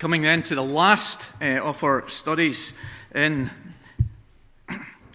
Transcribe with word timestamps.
Coming 0.00 0.22
then 0.22 0.42
to 0.44 0.54
the 0.54 0.64
last 0.64 1.30
uh, 1.42 1.62
of 1.62 1.84
our 1.84 2.08
studies 2.08 2.72
in 3.14 3.50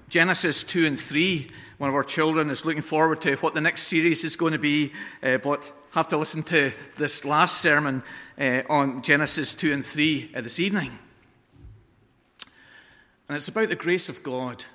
Genesis 0.10 0.64
2 0.64 0.86
and 0.86 1.00
3. 1.00 1.50
One 1.80 1.90
of 1.90 1.96
our 1.96 2.04
children 2.04 2.52
is 2.52 2.66
looking 2.66 2.84
forward 2.84 3.20
to 3.22 3.36
what 3.38 3.56
the 3.56 3.62
next 3.62 3.88
series 3.88 4.24
is 4.24 4.36
going 4.36 4.54
to 4.54 4.60
be, 4.60 4.94
uh, 5.24 5.40
but 5.40 5.74
have 5.94 6.08
to 6.10 6.18
listen 6.18 6.44
to 6.44 6.72
this 7.00 7.26
last 7.26 7.62
sermon 7.62 8.04
uh, 8.38 8.62
on 8.70 9.02
Genesis 9.02 9.56
2 9.56 9.74
and 9.74 9.84
3 9.84 10.34
uh, 10.36 10.42
this 10.42 10.60
evening. 10.60 11.00
And 13.28 13.38
it's 13.38 13.48
about 13.48 13.70
the 13.70 13.76
grace 13.76 14.08
of 14.08 14.22
God. 14.22 14.66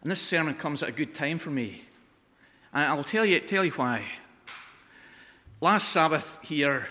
And 0.00 0.12
this 0.12 0.22
sermon 0.22 0.54
comes 0.54 0.84
at 0.84 0.90
a 0.90 0.92
good 0.92 1.12
time 1.12 1.38
for 1.38 1.50
me. 1.50 1.82
And 2.72 2.84
I'll 2.84 3.02
tell 3.02 3.24
you, 3.24 3.40
tell 3.40 3.64
you 3.64 3.72
why. 3.72 4.04
Last 5.60 5.88
Sabbath 5.88 6.38
here, 6.44 6.86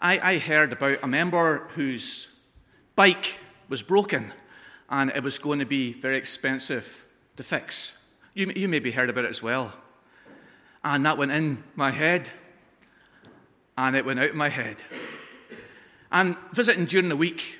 I, 0.00 0.18
I 0.34 0.38
heard 0.38 0.72
about 0.72 0.98
a 1.02 1.06
member 1.06 1.68
whose 1.74 2.34
bike 2.94 3.38
was 3.68 3.82
broken 3.82 4.32
and 4.90 5.10
it 5.10 5.22
was 5.22 5.38
going 5.38 5.58
to 5.58 5.66
be 5.66 5.94
very 5.94 6.16
expensive 6.16 7.04
to 7.36 7.42
fix. 7.42 8.02
You, 8.34 8.52
you 8.54 8.68
maybe 8.68 8.90
heard 8.90 9.10
about 9.10 9.24
it 9.24 9.30
as 9.30 9.42
well. 9.42 9.72
And 10.84 11.04
that 11.06 11.18
went 11.18 11.32
in 11.32 11.64
my 11.74 11.90
head 11.90 12.28
and 13.78 13.96
it 13.96 14.04
went 14.04 14.20
out 14.20 14.30
of 14.30 14.36
my 14.36 14.48
head. 14.48 14.82
And 16.12 16.36
visiting 16.52 16.84
during 16.84 17.08
the 17.08 17.16
week, 17.16 17.58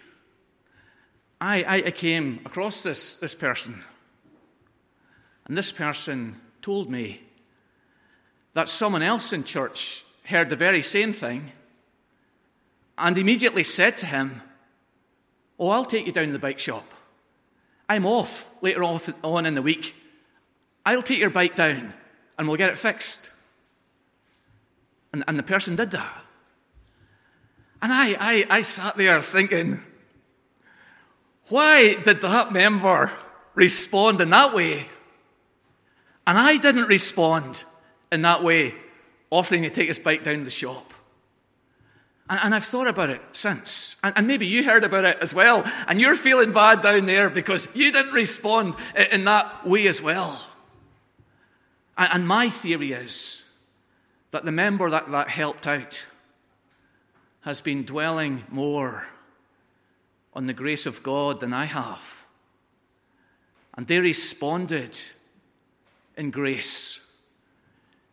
I, 1.41 1.83
I, 1.85 1.91
came 1.91 2.41
across 2.47 2.83
this, 2.83 3.17
this 3.17 3.35
person. 3.35 3.83
And 5.47 5.57
this 5.57 5.73
person 5.73 6.41
told 6.63 6.91
me 6.91 7.23
that 8.55 8.69
someone 8.69 9.03
else 9.03 9.33
in 9.33 9.45
church 9.45 10.05
heard 10.25 10.49
the 10.49 10.57
very 10.57 10.83
same 10.83 11.13
thing 11.13 11.53
and 12.99 13.19
immediately 13.19 13.63
said 13.63 13.97
to 13.99 14.07
him, 14.07 14.43
Oh, 15.59 15.71
I'll 15.71 15.85
take 15.85 16.07
you 16.07 16.13
down 16.13 16.27
to 16.27 16.33
the 16.33 16.39
bike 16.39 16.59
shop. 16.59 16.93
I'm 17.89 18.05
off 18.05 18.51
later 18.61 18.83
on 18.83 19.47
in 19.47 19.55
the 19.55 19.63
week. 19.63 19.95
I'll 20.85 21.03
take 21.03 21.19
your 21.19 21.31
bike 21.31 21.57
down 21.57 21.95
and 22.37 22.47
we'll 22.47 22.57
get 22.57 22.71
it 22.71 22.79
fixed. 22.79 23.31
And, 25.13 25.25
and 25.27 25.39
the 25.39 25.43
person 25.43 25.77
did 25.77 25.93
that. 25.93 26.23
And 27.81 27.93
I, 27.93 28.17
I, 28.19 28.47
I 28.51 28.63
sat 28.63 28.97
there 28.97 29.21
thinking, 29.21 29.83
why 31.49 31.95
did 31.95 32.21
that 32.23 32.53
member 32.53 33.13
respond 33.55 34.21
in 34.21 34.31
that 34.31 34.55
way? 34.55 34.87
And 36.27 36.37
I 36.37 36.57
didn't 36.59 36.89
respond 36.89 37.65
in 38.11 38.23
that 38.23 38.43
way, 38.43 38.75
offering 39.31 39.63
to 39.63 39.71
take 39.71 39.89
his 39.89 39.99
bike 39.99 40.25
down 40.25 40.39
to 40.39 40.45
the 40.45 40.51
shop. 40.51 40.93
And, 42.29 42.55
I've 42.55 42.65
thought 42.65 42.89
about 42.89 43.11
it 43.11 43.23
since. 43.33 43.97
And, 44.03 44.27
maybe 44.27 44.47
you 44.47 44.65
heard 44.65 44.83
about 44.83 45.05
it 45.05 45.19
as 45.21 45.35
well. 45.35 45.65
And 45.87 46.01
you're 46.01 46.17
feeling 46.17 46.53
bad 46.53 46.81
down 46.81 47.07
there 47.07 47.31
because 47.31 47.69
you 47.75 47.93
didn't 47.93 48.13
respond 48.13 48.75
in 49.13 49.25
that 49.25 49.67
way 49.67 49.87
as 49.87 50.03
well. 50.03 50.41
And, 51.97 52.13
and 52.13 52.29
my 52.29 52.49
theory 52.49 52.93
is 52.93 53.45
that 54.33 54.45
the 54.45 54.53
member 54.53 54.91
that, 54.91 55.11
that 55.11 55.29
helped 55.29 55.67
out 55.67 56.07
has 57.43 57.61
been 57.61 57.85
dwelling 57.85 58.43
more 58.51 59.07
on 60.35 60.47
the 60.47 60.53
grace 60.53 60.85
of 60.85 61.03
God 61.03 61.41
than 61.41 61.53
I 61.53 61.67
have. 61.67 62.27
And 63.77 63.87
they 63.87 64.01
responded 64.01 64.99
in 66.17 66.31
grace 66.31 67.09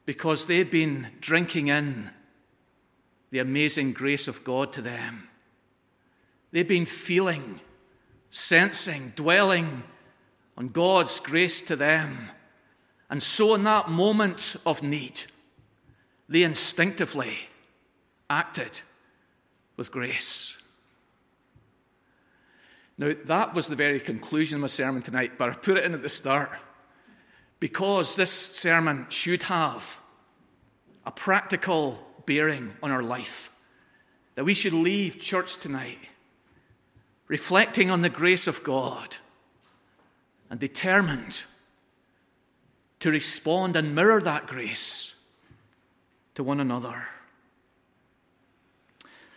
because 0.05 0.45
they've 0.45 0.70
been 0.70 1.08
drinking 1.20 1.70
in 1.70 2.11
the 3.34 3.39
amazing 3.39 3.94
grace 3.94 4.28
of 4.28 4.44
God 4.44 4.72
to 4.73 4.81
them. 4.84 5.28
They've 6.52 6.67
been 6.67 6.86
feeling, 6.86 7.61
sensing, 8.30 9.11
dwelling 9.16 9.82
on 10.55 10.67
God's 10.67 11.20
grace 11.20 11.60
to 11.61 11.76
them. 11.76 12.30
And 13.10 13.23
so, 13.23 13.55
in 13.55 13.64
that 13.64 13.89
moment 13.89 14.55
of 14.67 14.83
need, 14.83 15.23
they 16.30 16.44
instinctively 16.44 17.33
acted 18.30 18.82
with 19.77 19.92
grace. 19.92 20.61
Now, 23.00 23.14
that 23.26 23.55
was 23.55 23.67
the 23.67 23.76
very 23.76 24.00
conclusion 24.00 24.58
of 24.58 24.61
my 24.61 24.67
sermon 24.67 25.02
tonight, 25.02 25.39
but 25.39 25.50
I 25.50 25.54
put 25.54 25.77
it 25.77 25.86
in 25.86 25.95
at 25.95 26.04
the 26.04 26.10
start 26.10 26.52
because 27.60 28.15
this 28.15 28.32
sermon 28.32 29.08
should 29.10 29.42
have 29.42 30.00
a 31.04 31.11
practical 31.11 32.13
bearing 32.26 32.73
on 32.82 32.92
our 32.92 33.04
life. 33.04 33.52
That 34.36 34.45
we 34.45 34.54
should 34.54 34.73
leave 34.73 35.20
church 35.20 35.58
tonight 35.58 36.00
reflecting 37.28 37.89
on 37.89 38.02
the 38.02 38.10
grace 38.10 38.48
of 38.48 38.64
God 38.64 39.17
and 40.50 40.60
determined 40.60 41.44
to 43.00 43.12
respond 43.12 43.76
and 43.76 43.95
mirror 43.95 44.22
that 44.22 44.48
grace 44.48 45.16
to 46.36 46.44
one 46.44 46.60
another. 46.60 47.08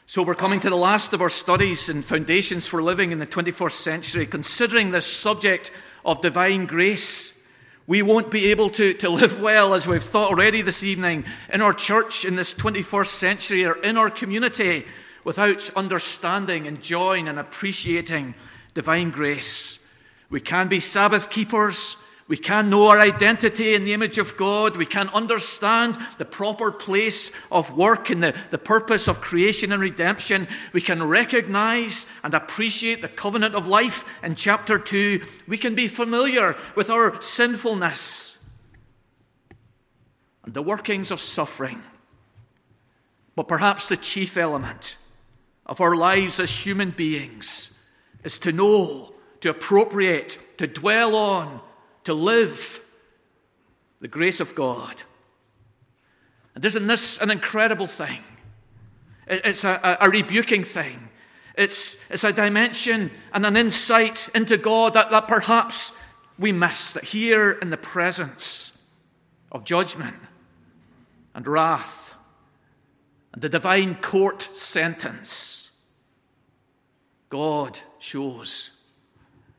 So, 0.08 0.22
we're 0.22 0.34
coming 0.34 0.60
to 0.60 0.70
the 0.70 0.76
last 0.76 1.12
of 1.12 1.20
our 1.20 1.30
studies 1.30 1.88
in 1.88 2.02
Foundations 2.02 2.66
for 2.66 2.80
Living 2.80 3.10
in 3.10 3.18
the 3.18 3.26
21st 3.26 3.72
Century, 3.72 4.26
considering 4.26 4.90
this 4.90 5.06
subject 5.06 5.72
of 6.04 6.22
divine 6.22 6.66
grace. 6.66 7.35
We 7.88 8.02
won't 8.02 8.32
be 8.32 8.50
able 8.50 8.70
to, 8.70 8.94
to 8.94 9.08
live 9.08 9.40
well, 9.40 9.72
as 9.72 9.86
we've 9.86 10.02
thought 10.02 10.30
already 10.30 10.60
this 10.60 10.82
evening, 10.82 11.24
in 11.52 11.62
our 11.62 11.72
church 11.72 12.24
in 12.24 12.34
this 12.34 12.52
21st 12.52 13.06
century 13.06 13.64
or 13.64 13.76
in 13.76 13.96
our 13.96 14.10
community 14.10 14.84
without 15.22 15.70
understanding, 15.76 16.66
enjoying, 16.66 17.28
and 17.28 17.38
appreciating 17.38 18.34
divine 18.74 19.10
grace. 19.10 19.86
We 20.30 20.40
can 20.40 20.66
be 20.66 20.80
Sabbath 20.80 21.30
keepers. 21.30 21.96
We 22.28 22.36
can 22.36 22.70
know 22.70 22.88
our 22.88 22.98
identity 22.98 23.74
in 23.74 23.84
the 23.84 23.92
image 23.92 24.18
of 24.18 24.36
God. 24.36 24.76
We 24.76 24.86
can 24.86 25.08
understand 25.10 25.96
the 26.18 26.24
proper 26.24 26.72
place 26.72 27.30
of 27.52 27.76
work 27.76 28.10
and 28.10 28.20
the, 28.20 28.34
the 28.50 28.58
purpose 28.58 29.06
of 29.06 29.20
creation 29.20 29.70
and 29.70 29.80
redemption. 29.80 30.48
We 30.72 30.80
can 30.80 31.04
recognize 31.04 32.06
and 32.24 32.34
appreciate 32.34 33.00
the 33.00 33.08
covenant 33.08 33.54
of 33.54 33.68
life 33.68 34.20
in 34.24 34.34
chapter 34.34 34.76
2. 34.76 35.20
We 35.46 35.56
can 35.56 35.76
be 35.76 35.86
familiar 35.86 36.56
with 36.74 36.90
our 36.90 37.20
sinfulness 37.22 38.44
and 40.44 40.52
the 40.52 40.62
workings 40.62 41.12
of 41.12 41.20
suffering. 41.20 41.80
But 43.36 43.46
perhaps 43.46 43.86
the 43.86 43.96
chief 43.96 44.36
element 44.36 44.96
of 45.64 45.80
our 45.80 45.94
lives 45.94 46.40
as 46.40 46.66
human 46.66 46.90
beings 46.90 47.78
is 48.24 48.38
to 48.38 48.50
know, 48.50 49.14
to 49.42 49.50
appropriate, 49.50 50.38
to 50.58 50.66
dwell 50.66 51.14
on, 51.14 51.60
to 52.06 52.14
live 52.14 52.80
the 54.00 54.08
grace 54.08 54.40
of 54.40 54.54
God. 54.54 55.02
And 56.54 56.64
isn't 56.64 56.86
this 56.86 57.20
an 57.20 57.30
incredible 57.30 57.86
thing? 57.86 58.20
It's 59.26 59.64
a, 59.64 59.98
a, 60.00 60.08
rebuking 60.08 60.62
thing. 60.62 61.08
It's, 61.56 61.98
it's 62.08 62.22
a 62.22 62.32
dimension 62.32 63.10
and 63.32 63.44
an 63.44 63.56
insight 63.56 64.28
into 64.34 64.56
God 64.56 64.94
that, 64.94 65.10
that 65.10 65.26
perhaps 65.26 65.98
we 66.38 66.52
miss. 66.52 66.92
That 66.92 67.04
here 67.04 67.50
in 67.50 67.70
the 67.70 67.76
presence 67.76 68.80
of 69.50 69.64
judgment 69.64 70.16
and 71.34 71.46
wrath 71.46 72.14
and 73.32 73.42
the 73.42 73.48
divine 73.48 73.96
court 73.96 74.42
sentence, 74.42 75.72
God 77.28 77.80
shows 77.98 78.80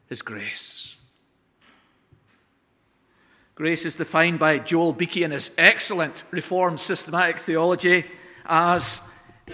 his 0.07 0.21
grace. 0.21 0.96
Grace 3.57 3.85
is 3.85 3.95
defined 3.95 4.37
by 4.37 4.59
Joel 4.59 4.93
Beeke 4.93 5.17
in 5.17 5.31
his 5.31 5.49
excellent 5.57 6.23
Reformed 6.29 6.79
systematic 6.79 7.39
theology 7.39 8.05
as 8.45 9.01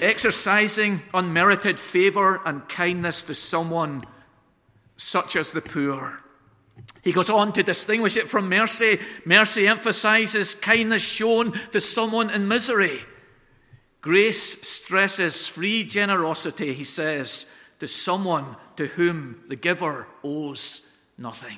exercising 0.02 1.02
unmerited 1.14 1.80
favour 1.80 2.42
and 2.46 2.68
kindness 2.68 3.24
to 3.24 3.34
someone 3.34 4.04
such 4.98 5.38
as 5.38 5.52
the 5.52 5.62
poor. 5.62 6.20
He 7.02 7.14
goes 7.14 7.30
on 7.30 7.54
to 7.54 7.64
distinguish 7.64 8.18
it 8.18 8.28
from 8.28 8.50
mercy. 8.50 9.00
Mercy 9.24 9.70
emphasizes 9.70 10.54
kindness 10.54 11.10
shown 11.10 11.54
to 11.72 11.80
someone 11.80 12.30
in 12.30 12.50
misery. 12.50 13.00
Grace 14.02 14.68
stresses 14.68 15.48
free 15.48 15.86
generosity, 15.86 16.74
he 16.74 16.84
says, 16.84 17.50
to 17.80 17.88
someone 17.88 18.58
to 18.76 18.88
whom 18.88 19.46
the 19.48 19.56
giver 19.56 20.10
owes 20.26 20.86
nothing. 21.18 21.58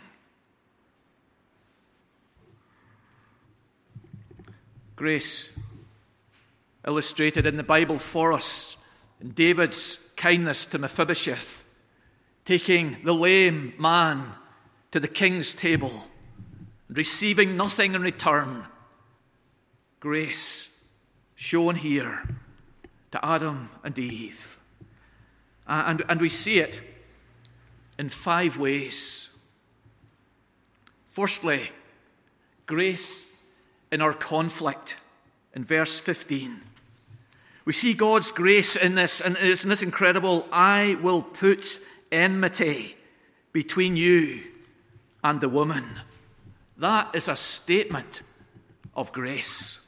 Grace 4.95 5.57
illustrated 6.85 7.45
in 7.45 7.57
the 7.57 7.63
Bible 7.63 7.97
for 7.97 8.31
us 8.31 8.77
in 9.19 9.31
David's 9.31 9.97
kindness 10.15 10.65
to 10.65 10.77
Mephibosheth, 10.77 11.65
taking 12.45 12.97
the 13.03 13.13
lame 13.13 13.73
man 13.77 14.33
to 14.91 14.99
the 14.99 15.07
king's 15.07 15.53
table, 15.53 16.03
receiving 16.89 17.57
nothing 17.57 17.95
in 17.95 18.01
return. 18.01 18.65
Grace 19.99 20.83
shown 21.35 21.75
here 21.75 22.37
to 23.11 23.25
Adam 23.25 23.69
and 23.83 23.97
Eve. 23.97 24.59
Uh, 25.67 25.83
and, 25.87 26.03
and 26.07 26.21
we 26.21 26.29
see 26.29 26.59
it 26.59 26.81
in 27.97 28.09
five 28.09 28.57
ways. 28.57 29.35
Firstly, 31.07 31.71
grace 32.65 33.34
in 33.91 34.01
our 34.01 34.13
conflict 34.13 34.97
in 35.53 35.63
verse 35.63 35.99
15. 35.99 36.61
We 37.65 37.73
see 37.73 37.93
God's 37.93 38.31
grace 38.31 38.75
in 38.75 38.95
this, 38.95 39.21
and 39.21 39.35
in 39.37 39.69
this 39.69 39.81
incredible 39.81 40.47
I 40.51 40.97
will 41.01 41.23
put 41.23 41.79
enmity 42.11 42.95
between 43.51 43.95
you 43.95 44.41
and 45.23 45.41
the 45.41 45.49
woman. 45.49 45.85
That 46.77 47.15
is 47.15 47.27
a 47.27 47.35
statement 47.35 48.21
of 48.95 49.11
grace. 49.11 49.85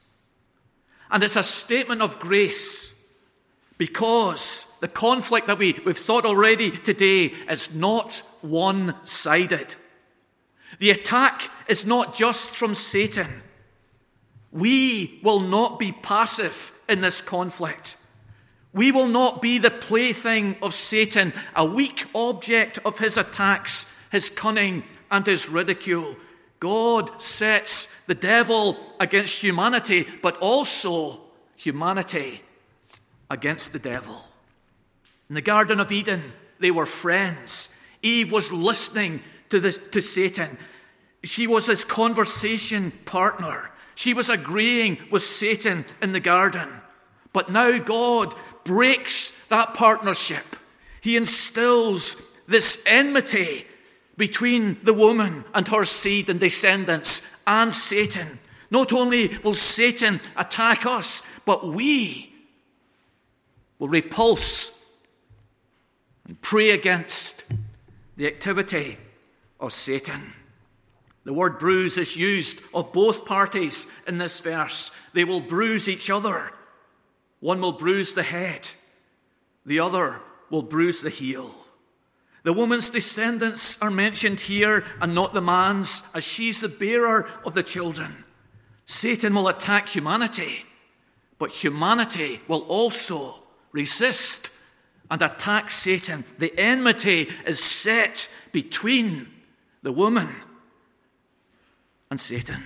And 1.12 1.24
it's 1.24 1.36
a 1.36 1.44
statement 1.44 2.02
of 2.02 2.20
grace 2.20 2.94
because 3.78 4.76
the 4.82 4.88
conflict 4.88 5.48
that 5.48 5.60
we, 5.60 5.80
we've 5.86 5.98
thought 5.98 6.26
already 6.26 6.72
today 6.72 7.34
is 7.50 7.76
not 7.76 8.24
one 8.42 8.96
sided. 9.06 9.76
The 10.80 10.92
attack 10.92 11.50
is 11.68 11.86
not 11.86 12.16
just 12.16 12.56
from 12.56 12.76
Satan. 12.76 13.44
We 14.58 15.20
will 15.22 15.40
not 15.40 15.78
be 15.78 15.92
passive 15.92 16.72
in 16.90 17.02
this 17.02 17.22
conflict. 17.22 17.98
We 18.74 18.92
will 18.92 19.08
not 19.08 19.40
be 19.40 19.60
the 19.60 19.70
plaything 19.70 20.56
of 20.64 20.74
Satan, 20.74 21.32
a 21.56 21.64
weak 21.64 22.06
object 22.16 22.80
of 22.84 22.98
his 22.98 23.18
attacks, 23.18 23.86
his 24.12 24.32
cunning, 24.32 24.84
and 25.12 25.28
his 25.28 25.48
ridicule. 25.48 26.16
God 26.60 27.22
sets 27.22 27.86
the 28.06 28.16
devil 28.16 28.78
against 29.00 29.44
humanity, 29.44 30.08
but 30.24 30.38
also 30.38 31.22
humanity 31.56 32.42
against 33.30 33.74
the 33.74 33.80
devil. 33.80 34.26
In 35.30 35.36
the 35.36 35.42
Garden 35.42 35.80
of 35.80 35.92
Eden, 35.92 36.24
they 36.58 36.72
were 36.72 36.88
friends. 36.88 37.78
Eve 38.02 38.32
was 38.32 38.52
listening 38.52 39.22
to, 39.50 39.60
this, 39.60 39.78
to 39.92 40.02
Satan. 40.02 40.58
She 41.24 41.46
was 41.46 41.68
his 41.68 41.86
conversation 41.86 42.90
partner. 43.06 43.72
She 43.98 44.14
was 44.14 44.30
agreeing 44.30 45.00
with 45.10 45.24
Satan 45.24 45.84
in 46.04 46.12
the 46.12 46.20
garden. 46.20 46.70
But 47.34 47.50
now 47.50 47.80
God 47.80 48.36
breaks 48.64 49.32
that 49.48 49.74
partnership. 49.74 50.56
He 51.02 51.18
instills 51.18 52.22
this 52.48 52.84
enmity 52.86 53.66
between 54.16 54.78
the 54.84 54.94
woman 54.94 55.46
and 55.52 55.68
her 55.70 55.84
seed 55.84 56.30
and 56.30 56.40
descendants 56.40 57.42
and 57.48 57.74
Satan. 57.74 58.38
Not 58.70 58.94
only 58.94 59.36
will 59.44 59.56
Satan 59.56 60.22
attack 60.36 60.86
us, 60.86 61.24
but 61.44 61.66
we 61.68 62.32
will 63.80 63.88
repulse 63.88 64.86
and 66.28 66.40
pray 66.42 66.70
against 66.70 67.46
the 68.16 68.28
activity 68.28 69.00
of 69.60 69.74
Satan. 69.74 70.34
The 71.28 71.34
word 71.34 71.60
bruise 71.60 71.98
is 71.98 72.16
used 72.16 72.62
of 72.74 72.94
both 72.94 73.26
parties 73.26 73.92
in 74.08 74.18
this 74.18 74.40
verse. 74.40 74.92
They 75.12 75.26
will 75.26 75.42
bruise 75.42 75.90
each 75.90 76.10
other. 76.10 76.54
One 77.42 77.60
will 77.60 77.74
bruise 77.74 78.14
the 78.14 78.24
head, 78.24 78.70
the 79.66 79.82
other 79.82 80.22
will 80.50 80.62
bruise 80.62 81.02
the 81.02 81.10
heel. 81.10 81.54
The 82.44 82.54
woman's 82.54 82.90
descendants 82.90 83.78
are 83.82 83.92
mentioned 83.92 84.40
here 84.40 84.86
and 85.02 85.14
not 85.14 85.34
the 85.34 85.42
man's, 85.42 86.10
as 86.16 86.26
she's 86.26 86.62
the 86.62 86.70
bearer 86.70 87.30
of 87.46 87.54
the 87.56 87.62
children. 87.62 88.24
Satan 88.86 89.36
will 89.36 89.50
attack 89.50 89.90
humanity, 89.90 90.66
but 91.40 91.52
humanity 91.52 92.40
will 92.48 92.62
also 92.70 93.44
resist 93.74 94.50
and 95.12 95.22
attack 95.22 95.72
Satan. 95.72 96.24
The 96.38 96.58
enmity 96.58 97.28
is 97.46 97.62
set 97.62 98.30
between 98.54 99.28
the 99.84 99.92
woman 99.92 100.34
and 102.10 102.20
Satan. 102.20 102.64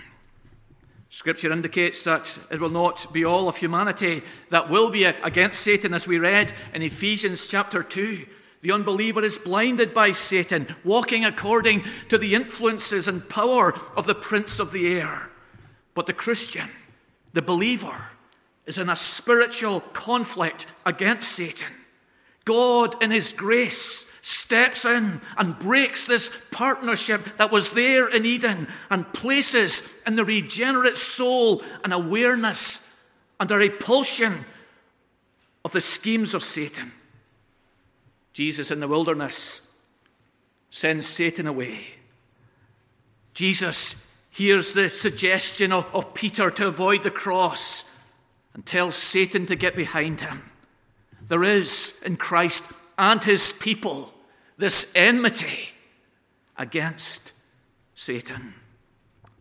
Scripture 1.09 1.51
indicates 1.51 2.03
that 2.03 2.39
it 2.49 2.61
will 2.61 2.69
not 2.69 3.11
be 3.11 3.25
all 3.25 3.49
of 3.49 3.57
humanity 3.57 4.21
that 4.49 4.69
will 4.69 4.89
be 4.89 5.03
against 5.03 5.59
Satan, 5.59 5.93
as 5.93 6.07
we 6.07 6.17
read 6.17 6.53
in 6.73 6.81
Ephesians 6.81 7.47
chapter 7.47 7.83
2. 7.83 8.25
The 8.61 8.71
unbeliever 8.71 9.21
is 9.21 9.37
blinded 9.37 9.93
by 9.93 10.13
Satan, 10.13 10.75
walking 10.85 11.25
according 11.25 11.83
to 12.09 12.17
the 12.17 12.33
influences 12.33 13.07
and 13.07 13.27
power 13.27 13.73
of 13.97 14.05
the 14.05 14.15
prince 14.15 14.59
of 14.59 14.71
the 14.71 14.87
air. 14.87 15.31
But 15.95 16.05
the 16.05 16.13
Christian, 16.13 16.69
the 17.33 17.41
believer, 17.41 18.11
is 18.65 18.77
in 18.77 18.89
a 18.89 18.95
spiritual 18.95 19.81
conflict 19.81 20.67
against 20.85 21.29
Satan. 21.29 21.67
God, 22.45 23.01
in 23.03 23.11
His 23.11 23.31
grace, 23.31 24.11
steps 24.21 24.85
in 24.85 25.21
and 25.37 25.59
breaks 25.59 26.05
this 26.05 26.31
partnership 26.51 27.37
that 27.37 27.51
was 27.51 27.71
there 27.71 28.07
in 28.07 28.25
Eden 28.25 28.67
and 28.89 29.11
places 29.13 29.87
in 30.05 30.15
the 30.15 30.25
regenerate 30.25 30.97
soul 30.97 31.63
an 31.83 31.91
awareness 31.91 32.95
and 33.39 33.49
a 33.51 33.57
repulsion 33.57 34.45
of 35.65 35.71
the 35.71 35.81
schemes 35.81 36.33
of 36.33 36.43
Satan. 36.43 36.91
Jesus 38.33 38.71
in 38.71 38.79
the 38.79 38.87
wilderness 38.87 39.67
sends 40.69 41.07
Satan 41.07 41.47
away. 41.47 41.87
Jesus 43.33 44.15
hears 44.29 44.73
the 44.73 44.89
suggestion 44.89 45.71
of, 45.71 45.85
of 45.93 46.13
Peter 46.13 46.51
to 46.51 46.67
avoid 46.67 47.03
the 47.03 47.11
cross 47.11 47.91
and 48.53 48.65
tells 48.65 48.95
Satan 48.95 49.45
to 49.47 49.55
get 49.55 49.75
behind 49.75 50.21
him. 50.21 50.50
There 51.31 51.45
is 51.45 51.97
in 52.05 52.17
Christ 52.17 52.73
and 52.97 53.23
his 53.23 53.53
people 53.53 54.13
this 54.57 54.91
enmity 54.93 55.69
against 56.57 57.31
Satan. 57.95 58.53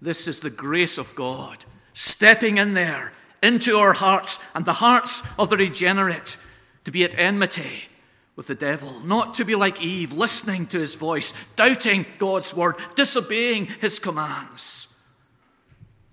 This 0.00 0.28
is 0.28 0.38
the 0.38 0.50
grace 0.50 0.98
of 0.98 1.16
God 1.16 1.64
stepping 1.92 2.58
in 2.58 2.74
there 2.74 3.12
into 3.42 3.76
our 3.76 3.92
hearts 3.92 4.38
and 4.54 4.64
the 4.64 4.74
hearts 4.74 5.24
of 5.36 5.50
the 5.50 5.56
regenerate 5.56 6.36
to 6.84 6.92
be 6.92 7.02
at 7.02 7.18
enmity 7.18 7.88
with 8.36 8.46
the 8.46 8.54
devil, 8.54 9.00
not 9.00 9.34
to 9.34 9.44
be 9.44 9.56
like 9.56 9.82
Eve, 9.82 10.12
listening 10.12 10.66
to 10.66 10.78
his 10.78 10.94
voice, 10.94 11.34
doubting 11.56 12.06
God's 12.18 12.54
word, 12.54 12.76
disobeying 12.94 13.66
his 13.66 13.98
commands. 13.98 14.94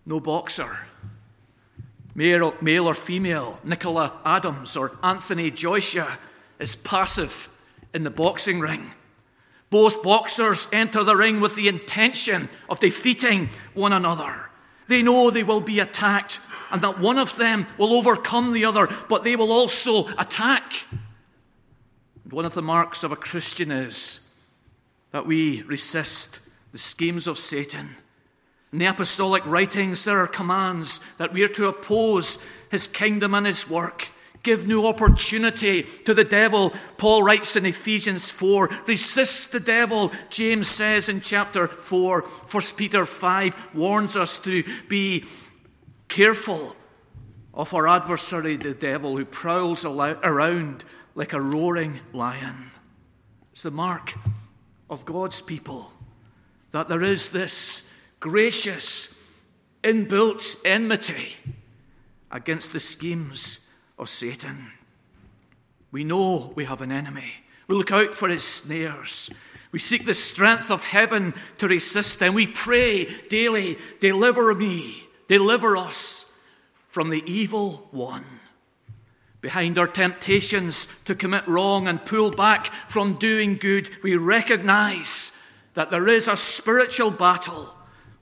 No 0.07 0.19
boxer, 0.19 0.87
male, 2.17 2.55
male 2.59 2.87
or 2.87 2.95
female, 2.95 3.61
Nicola 3.63 4.19
Adams 4.25 4.75
or 4.75 4.97
Anthony 5.01 5.49
Joshua, 5.49 6.17
is 6.59 6.75
passive 6.75 7.47
in 7.93 8.03
the 8.03 8.09
boxing 8.11 8.59
ring. 8.59 8.91
Both 9.69 10.03
boxers 10.03 10.67
enter 10.73 11.03
the 11.03 11.15
ring 11.15 11.39
with 11.39 11.55
the 11.55 11.67
intention 11.67 12.49
of 12.69 12.79
defeating 12.79 13.49
one 13.73 13.93
another. 13.93 14.49
They 14.87 15.03
know 15.03 15.29
they 15.29 15.43
will 15.43 15.61
be 15.61 15.79
attacked 15.79 16.41
and 16.71 16.81
that 16.81 16.99
one 16.99 17.17
of 17.17 17.37
them 17.37 17.65
will 17.77 17.93
overcome 17.93 18.51
the 18.51 18.65
other, 18.65 18.89
but 19.07 19.23
they 19.23 19.35
will 19.35 19.51
also 19.51 20.07
attack. 20.17 20.73
One 22.29 22.45
of 22.45 22.55
the 22.55 22.61
marks 22.61 23.03
of 23.03 23.11
a 23.11 23.15
Christian 23.15 23.71
is 23.71 24.29
that 25.11 25.25
we 25.25 25.61
resist 25.63 26.39
the 26.71 26.77
schemes 26.77 27.27
of 27.27 27.37
Satan. 27.37 27.89
In 28.71 28.79
the 28.79 28.85
apostolic 28.85 29.45
writings, 29.45 30.03
there 30.03 30.19
are 30.19 30.27
commands 30.27 30.99
that 31.17 31.33
we 31.33 31.43
are 31.43 31.49
to 31.49 31.67
oppose 31.67 32.43
his 32.69 32.87
kingdom 32.87 33.33
and 33.33 33.45
his 33.45 33.69
work. 33.69 34.09
Give 34.43 34.67
no 34.67 34.87
opportunity 34.87 35.83
to 36.05 36.13
the 36.13 36.23
devil. 36.23 36.73
Paul 36.97 37.23
writes 37.23 37.55
in 37.55 37.65
Ephesians 37.65 38.29
4 38.29 38.69
resist 38.85 39.51
the 39.51 39.59
devil, 39.59 40.11
James 40.29 40.67
says 40.67 41.09
in 41.09 41.21
chapter 41.21 41.67
4. 41.67 42.21
1 42.21 42.63
Peter 42.75 43.05
5 43.05 43.73
warns 43.73 44.15
us 44.15 44.37
to 44.39 44.63
be 44.87 45.25
careful 46.07 46.75
of 47.53 47.73
our 47.73 47.87
adversary, 47.87 48.55
the 48.55 48.73
devil, 48.73 49.17
who 49.17 49.25
prowls 49.25 49.83
around 49.83 50.83
like 51.15 51.33
a 51.33 51.41
roaring 51.41 51.99
lion. 52.13 52.71
It's 53.51 53.63
the 53.63 53.71
mark 53.71 54.13
of 54.89 55.05
God's 55.05 55.41
people 55.41 55.91
that 56.71 56.87
there 56.87 57.03
is 57.03 57.29
this 57.29 57.86
gracious, 58.27 59.13
inbuilt 59.83 60.57
enmity 60.65 61.35
against 62.29 62.73
the 62.73 62.79
schemes 62.79 63.67
of 63.97 64.09
Satan. 64.09 64.71
We 65.91 66.03
know 66.03 66.51
we 66.55 66.65
have 66.65 66.81
an 66.81 66.91
enemy. 66.91 67.31
We 67.67 67.77
look 67.77 67.91
out 67.91 68.13
for 68.13 68.27
his 68.27 68.43
snares. 68.43 69.29
We 69.71 69.79
seek 69.79 70.05
the 70.05 70.13
strength 70.13 70.69
of 70.69 70.83
heaven 70.83 71.33
to 71.57 71.67
resist 71.67 72.19
them. 72.19 72.33
We 72.33 72.47
pray 72.47 73.07
daily, 73.29 73.77
deliver 73.99 74.53
me, 74.53 75.07
deliver 75.27 75.77
us 75.77 76.31
from 76.87 77.09
the 77.09 77.23
evil 77.25 77.87
one 77.91 78.25
behind 79.47 79.77
our 79.77 79.87
temptations 79.87 80.87
to 81.05 81.15
commit 81.15 81.47
wrong 81.47 81.87
and 81.87 82.05
pull 82.05 82.31
back 82.31 82.65
from 82.89 83.13
doing 83.13 83.55
good, 83.55 83.89
we 84.03 84.17
recognize 84.17 85.31
that 85.73 85.89
there 85.91 86.07
is 86.07 86.27
a 86.27 86.35
spiritual 86.35 87.11
battle, 87.11 87.73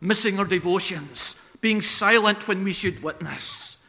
missing 0.01 0.39
our 0.39 0.45
devotions, 0.45 1.41
being 1.61 1.81
silent 1.81 2.47
when 2.47 2.63
we 2.63 2.73
should 2.73 3.01
witness. 3.01 3.85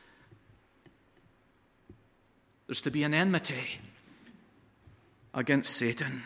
There's 2.67 2.83
to 2.83 2.91
be 2.91 3.05
an 3.05 3.15
enmity 3.15 3.81
against 5.35 5.77
Satan. 5.77 6.25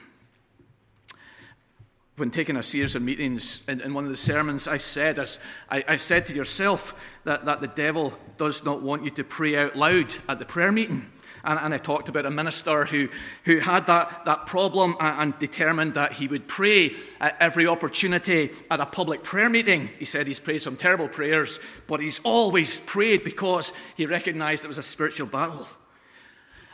When 2.16 2.30
taking 2.30 2.56
a 2.56 2.62
series 2.62 2.94
of 2.94 3.02
meetings 3.02 3.66
in, 3.68 3.80
in 3.80 3.94
one 3.94 4.04
of 4.04 4.10
the 4.10 4.16
sermons, 4.16 4.68
I 4.68 4.76
said, 4.76 5.18
as 5.18 5.38
I, 5.70 5.84
I 5.88 5.96
said 5.96 6.26
to 6.26 6.34
yourself 6.34 6.98
that, 7.24 7.46
that 7.46 7.60
the 7.60 7.66
devil 7.66 8.12
does 8.36 8.64
not 8.64 8.82
want 8.82 9.04
you 9.04 9.10
to 9.12 9.24
pray 9.24 9.56
out 9.56 9.76
loud 9.76 10.14
at 10.28 10.38
the 10.38 10.44
prayer 10.44 10.72
meeting. 10.72 11.10
And, 11.44 11.58
and, 11.58 11.74
I 11.74 11.78
talked 11.78 12.08
about 12.08 12.26
a 12.26 12.30
minister 12.30 12.84
who, 12.84 13.08
who 13.44 13.58
had 13.58 13.86
that, 13.86 14.24
that 14.26 14.46
problem 14.46 14.96
and, 15.00 15.20
and, 15.20 15.38
determined 15.38 15.94
that 15.94 16.12
he 16.12 16.28
would 16.28 16.48
pray 16.48 16.94
at 17.20 17.36
every 17.40 17.66
opportunity 17.66 18.50
at 18.70 18.80
a 18.80 18.86
public 18.86 19.22
prayer 19.22 19.48
meeting. 19.48 19.90
He 19.98 20.04
said 20.04 20.26
he's 20.26 20.40
prayed 20.40 20.60
some 20.60 20.76
terrible 20.76 21.08
prayers, 21.08 21.60
but 21.86 22.00
he's 22.00 22.20
always 22.24 22.80
prayed 22.80 23.24
because 23.24 23.72
he 23.96 24.06
recognized 24.06 24.64
it 24.64 24.68
was 24.68 24.78
a 24.78 24.82
spiritual 24.82 25.28
battle. 25.28 25.66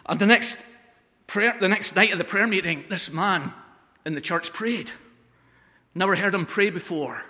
And 0.07 0.19
the 0.19 0.27
next, 0.27 0.59
prayer, 1.27 1.57
the 1.61 1.69
next 1.69 1.95
night 1.97 2.13
of 2.13 2.19
the 2.19 2.25
prayer 2.25 2.47
meeting, 2.47 2.85
this 2.89 3.13
man 3.13 3.53
in 4.05 4.15
the 4.15 4.21
church 4.21 4.53
prayed. 4.53 4.91
Never 5.95 6.17
heard 6.17 6.35
him 6.35 6.47
pray 6.47 6.71
before. 6.71 7.25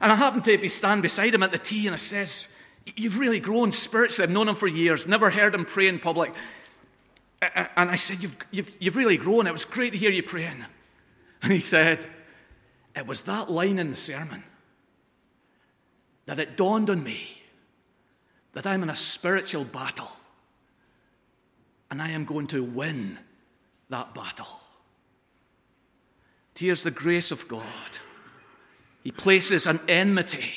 And 0.00 0.10
I 0.10 0.16
happened 0.16 0.44
to 0.44 0.58
be 0.58 0.68
standing 0.68 1.02
beside 1.02 1.34
him 1.34 1.42
at 1.42 1.52
the 1.52 1.58
tea, 1.58 1.86
and 1.86 1.94
I 1.94 1.96
says, 1.96 2.51
You've 2.96 3.18
really 3.18 3.40
grown 3.40 3.72
spiritually. 3.72 4.28
I've 4.28 4.34
known 4.34 4.48
him 4.48 4.54
for 4.54 4.66
years, 4.66 5.06
never 5.06 5.30
heard 5.30 5.54
him 5.54 5.64
pray 5.64 5.88
in 5.88 5.98
public. 5.98 6.32
And 7.76 7.90
I 7.90 7.96
said, 7.96 8.22
You've, 8.22 8.36
you've, 8.50 8.72
you've 8.78 8.96
really 8.96 9.16
grown. 9.16 9.46
It 9.46 9.52
was 9.52 9.64
great 9.64 9.92
to 9.92 9.98
hear 9.98 10.10
you 10.10 10.22
praying. 10.22 10.64
And 11.42 11.52
he 11.52 11.58
said, 11.58 12.06
It 12.94 13.06
was 13.06 13.22
that 13.22 13.50
line 13.50 13.78
in 13.78 13.90
the 13.90 13.96
sermon 13.96 14.44
that 16.26 16.38
it 16.38 16.56
dawned 16.56 16.88
on 16.88 17.02
me 17.02 17.42
that 18.52 18.66
I'm 18.66 18.82
in 18.82 18.90
a 18.90 18.96
spiritual 18.96 19.64
battle 19.64 20.10
and 21.90 22.00
I 22.00 22.10
am 22.10 22.24
going 22.24 22.46
to 22.48 22.62
win 22.62 23.18
that 23.90 24.14
battle. 24.14 24.46
Here's 26.56 26.84
the 26.84 26.92
grace 26.92 27.32
of 27.32 27.48
God. 27.48 27.64
He 29.02 29.10
places 29.10 29.66
an 29.66 29.80
enmity 29.88 30.52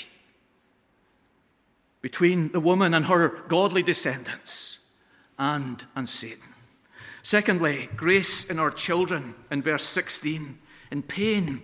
between 2.05 2.51
the 2.51 2.59
woman 2.59 2.93
and 2.93 3.07
her 3.07 3.29
godly 3.47 3.81
descendants 3.81 4.85
and, 5.39 5.85
and 5.95 6.07
Satan. 6.07 6.53
Secondly, 7.23 7.89
grace 7.95 8.47
in 8.47 8.59
our 8.59 8.69
children 8.69 9.33
in 9.49 9.63
verse 9.63 9.85
16. 9.85 10.55
In 10.91 11.01
pain, 11.01 11.63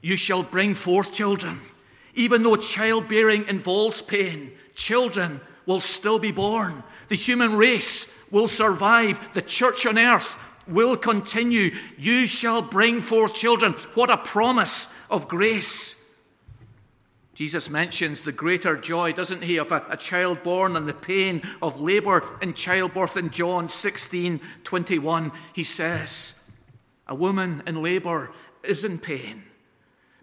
you 0.00 0.16
shall 0.16 0.44
bring 0.44 0.72
forth 0.72 1.12
children. 1.12 1.60
Even 2.14 2.42
though 2.42 2.56
childbearing 2.56 3.46
involves 3.48 4.00
pain, 4.00 4.52
children 4.74 5.42
will 5.66 5.80
still 5.80 6.18
be 6.18 6.32
born. 6.32 6.82
The 7.08 7.14
human 7.14 7.52
race 7.52 8.18
will 8.30 8.48
survive. 8.48 9.34
The 9.34 9.42
church 9.42 9.84
on 9.84 9.98
earth 9.98 10.38
will 10.66 10.96
continue. 10.96 11.70
You 11.98 12.26
shall 12.26 12.62
bring 12.62 13.02
forth 13.02 13.34
children. 13.34 13.74
What 13.92 14.08
a 14.08 14.16
promise 14.16 14.90
of 15.10 15.28
grace. 15.28 16.01
Jesus 17.42 17.68
mentions 17.68 18.22
the 18.22 18.30
greater 18.30 18.76
joy, 18.76 19.12
doesn't 19.12 19.42
he, 19.42 19.56
of 19.56 19.72
a, 19.72 19.84
a, 19.90 19.96
child 19.96 20.44
born 20.44 20.76
and 20.76 20.88
the 20.88 20.94
pain 20.94 21.42
of 21.60 21.80
labor 21.80 22.22
in 22.40 22.54
childbirth 22.54 23.16
in 23.16 23.30
John 23.30 23.68
16 23.68 24.40
21. 24.62 25.32
He 25.52 25.64
says, 25.64 26.40
A 27.08 27.16
woman 27.16 27.64
in 27.66 27.82
labor 27.82 28.30
is 28.62 28.84
in 28.84 29.00
pain 29.00 29.42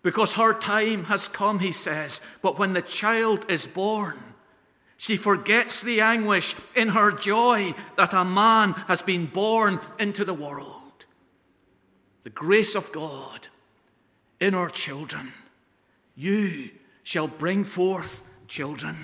because 0.02 0.36
her 0.36 0.58
time 0.58 1.04
has 1.04 1.28
come, 1.28 1.60
he 1.60 1.74
says. 1.74 2.22
But 2.42 2.58
when 2.58 2.72
the 2.72 2.82
child 2.82 3.46
is 3.52 3.68
born, 3.68 4.18
she 4.96 5.18
forgets 5.18 5.82
the 5.82 6.00
anguish 6.00 6.56
in 6.74 6.88
her 6.88 7.12
joy 7.12 7.74
that 7.98 8.14
a 8.14 8.24
man 8.24 8.72
has 8.88 9.02
been 9.02 9.26
born 9.26 9.82
into 10.00 10.24
the 10.24 10.34
world. 10.34 11.04
The 12.24 12.30
grace 12.30 12.76
of 12.76 12.94
God 12.94 13.50
in 14.40 14.56
our 14.56 14.70
children. 14.70 15.34
You 16.16 16.70
shall 17.10 17.28
bring 17.28 17.64
forth 17.64 18.22
children. 18.48 18.96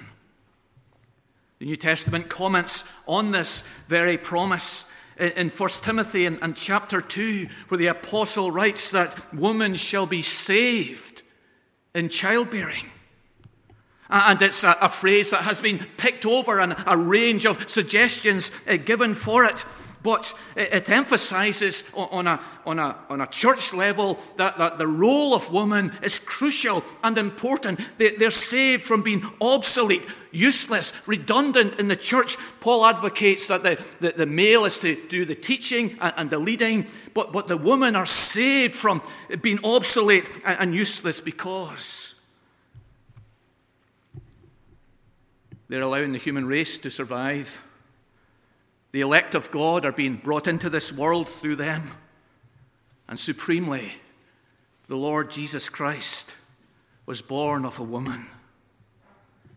The 1.57 1.65
New 1.65 1.75
Testament 1.75 2.29
comments 2.29 2.87
on 3.07 3.31
this 3.31 3.61
very 3.87 4.15
promise 4.15 4.91
in 5.17 5.49
1 5.49 5.69
Timothy 5.81 6.27
and, 6.27 6.37
and 6.43 6.55
chapter 6.55 7.01
2, 7.01 7.47
where 7.67 7.79
the 7.79 7.87
apostle 7.87 8.51
writes 8.51 8.91
that 8.91 9.33
women 9.33 9.73
shall 9.73 10.05
be 10.05 10.21
saved 10.21 11.23
in 11.95 12.09
childbearing. 12.09 12.91
And 14.07 14.39
it's 14.39 14.63
a, 14.63 14.77
a, 14.83 14.89
phrase 14.89 15.31
that 15.31 15.41
has 15.41 15.59
been 15.59 15.79
picked 15.97 16.27
over 16.27 16.59
and 16.59 16.75
a 16.85 16.95
range 16.95 17.47
of 17.47 17.67
suggestions 17.67 18.51
uh, 18.69 18.77
given 18.77 19.15
for 19.15 19.45
it. 19.45 19.65
But 20.05 20.35
it, 20.55 20.87
emphasizes 20.87 21.83
on 21.95 22.27
a, 22.27 22.39
on, 22.63 22.77
a, 22.77 22.95
on 23.09 23.21
a 23.21 23.27
church 23.27 23.73
level 23.73 24.19
that, 24.37 24.55
that 24.59 24.77
the 24.77 24.85
role 24.85 25.33
of 25.33 25.51
woman 25.51 25.97
is 26.03 26.19
crucial 26.19 26.83
and 27.03 27.17
important. 27.17 27.79
They, 27.97 28.15
they're 28.15 28.29
saved 28.29 28.83
from 28.83 29.01
being 29.01 29.23
obsolete, 29.41 30.05
useless, 30.31 30.93
redundant 31.07 31.79
in 31.79 31.87
the 31.87 31.95
church. 31.95 32.37
Paul 32.59 32.85
advocates 32.85 33.47
that 33.47 33.63
the, 33.63 33.83
the, 33.99 34.11
the 34.11 34.25
male 34.27 34.65
is 34.65 34.77
to 34.77 34.95
do 35.07 35.25
the 35.25 35.33
teaching 35.33 35.97
and, 35.99 36.13
and, 36.17 36.29
the 36.29 36.37
leading, 36.37 36.85
but, 37.15 37.33
but 37.33 37.47
the 37.47 37.57
women 37.57 37.95
are 37.95 38.05
saved 38.05 38.75
from 38.75 39.01
being 39.41 39.59
obsolete 39.63 40.29
and, 40.45 40.59
and 40.59 40.75
useless 40.75 41.19
because 41.19 42.15
They're 45.67 45.81
allowing 45.81 46.11
the 46.11 46.19
human 46.19 46.45
race 46.45 46.77
to 46.77 46.91
survive. 46.91 47.64
The 48.95 49.01
elect 49.01 49.35
of 49.35 49.51
God 49.51 49.83
are 49.83 49.91
being 49.91 50.15
brought 50.15 50.47
into 50.47 50.69
this 50.69 50.93
world 50.93 51.27
through 51.27 51.57
them. 51.57 51.91
And 53.09 53.19
supremely, 53.19 53.91
the 54.87 54.95
Lord 54.95 55.29
Jesus 55.29 55.67
Christ 55.67 56.33
was 57.05 57.21
born 57.21 57.65
of 57.65 57.77
a 57.77 57.83
woman. 57.83 58.27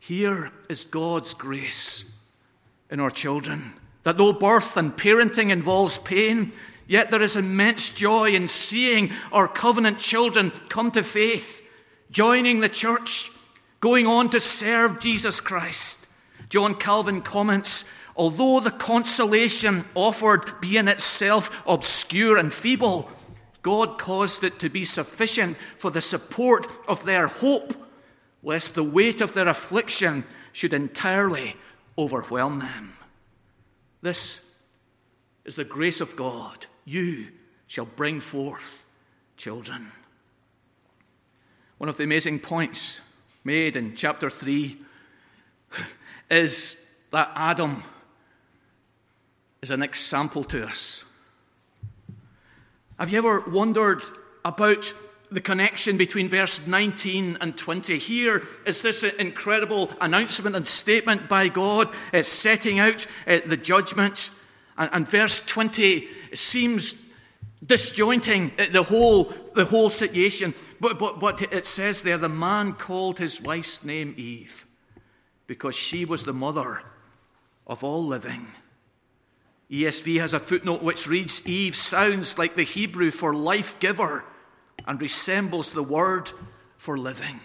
Here 0.00 0.50
is 0.68 0.84
God's 0.84 1.34
grace 1.34 2.12
in 2.90 2.98
our 2.98 3.12
children 3.12 3.74
that 4.02 4.18
though 4.18 4.32
birth 4.32 4.76
and 4.76 4.96
parenting 4.96 5.50
involves 5.50 5.98
pain, 5.98 6.50
yet 6.88 7.12
there 7.12 7.22
is 7.22 7.36
immense 7.36 7.90
joy 7.90 8.30
in 8.30 8.48
seeing 8.48 9.12
our 9.30 9.46
covenant 9.46 10.00
children 10.00 10.50
come 10.68 10.90
to 10.90 11.04
faith, 11.04 11.62
joining 12.10 12.58
the 12.58 12.68
church, 12.68 13.30
going 13.78 14.04
on 14.04 14.30
to 14.30 14.40
serve 14.40 14.98
Jesus 14.98 15.40
Christ. 15.40 16.08
John 16.48 16.74
Calvin 16.74 17.20
comments 17.20 17.84
although 18.18 18.60
the 18.60 18.70
consolation 18.70 19.84
offered 19.94 20.60
be 20.60 20.76
in 20.76 20.88
itself 20.88 21.62
obscure 21.66 22.36
and 22.36 22.52
feeble, 22.52 23.08
God 23.62 23.98
caused 23.98 24.44
it 24.44 24.58
to 24.58 24.68
be 24.68 24.84
sufficient 24.84 25.56
for 25.76 25.90
the 25.90 26.00
support 26.00 26.66
of 26.88 27.04
their 27.04 27.28
hope, 27.28 27.74
lest 28.42 28.74
the 28.74 28.84
weight 28.84 29.20
of 29.20 29.34
their 29.34 29.48
affliction 29.48 30.24
should 30.52 30.72
entirely 30.72 31.56
overwhelm 31.96 32.58
them. 32.58 32.94
This 34.02 34.56
is 35.44 35.54
the 35.54 35.64
grace 35.64 36.00
of 36.00 36.16
God. 36.16 36.66
You 36.84 37.28
shall 37.66 37.86
bring 37.86 38.20
forth 38.20 38.86
children. 39.36 39.92
One 41.78 41.88
of 41.88 41.96
the 41.96 42.04
amazing 42.04 42.40
points 42.40 43.00
made 43.44 43.76
in 43.76 43.94
chapter 43.94 44.28
3 44.28 44.76
is 46.30 46.84
that 47.12 47.30
Adam 47.34 47.82
is 49.62 49.70
an 49.70 49.82
example 49.82 50.44
to 50.44 50.64
us. 50.64 51.04
Have 52.98 53.10
you 53.10 53.18
ever 53.18 53.40
wondered 53.48 54.02
about 54.44 54.92
the 55.30 55.40
connection 55.40 55.96
between 55.96 56.28
verse 56.28 56.66
19 56.66 57.38
and 57.40 57.56
20? 57.56 57.98
Here 57.98 58.46
is 58.66 58.82
this 58.82 59.02
incredible 59.02 59.90
announcement 60.00 60.56
and 60.56 60.66
statement 60.66 61.28
by 61.28 61.48
God 61.48 61.88
it's 62.12 62.28
setting 62.28 62.78
out 62.78 63.06
uh, 63.26 63.40
the 63.46 63.56
judgment. 63.56 64.30
And, 64.76 64.90
and 64.92 65.08
verse 65.08 65.44
20 65.44 66.08
seems 66.34 67.06
disjointing 67.64 68.52
uh, 68.58 68.66
the 68.72 68.84
whole, 68.84 69.24
the 69.54 69.64
whole 69.64 69.90
situation. 69.90 70.54
But, 70.80 70.98
but, 70.98 71.20
but 71.20 71.42
it 71.52 71.66
says 71.66 72.02
there 72.02 72.18
the 72.18 72.28
man 72.28 72.74
called 72.74 73.18
his 73.18 73.42
wife's 73.42 73.84
name 73.84 74.14
Eve 74.16 74.66
because 75.46 75.74
she 75.74 76.04
was 76.04 76.24
the 76.24 76.32
mother 76.32 76.82
of 77.66 77.82
all 77.82 78.06
living. 78.06 78.48
ESV 79.70 80.20
has 80.20 80.32
a 80.32 80.40
footnote 80.40 80.82
which 80.82 81.06
reads 81.06 81.46
Eve 81.46 81.76
sounds 81.76 82.38
like 82.38 82.54
the 82.54 82.62
Hebrew 82.62 83.10
for 83.10 83.34
life 83.34 83.78
giver 83.80 84.24
and 84.86 85.00
resembles 85.00 85.72
the 85.72 85.82
word 85.82 86.30
for 86.76 86.96
living. 86.96 87.40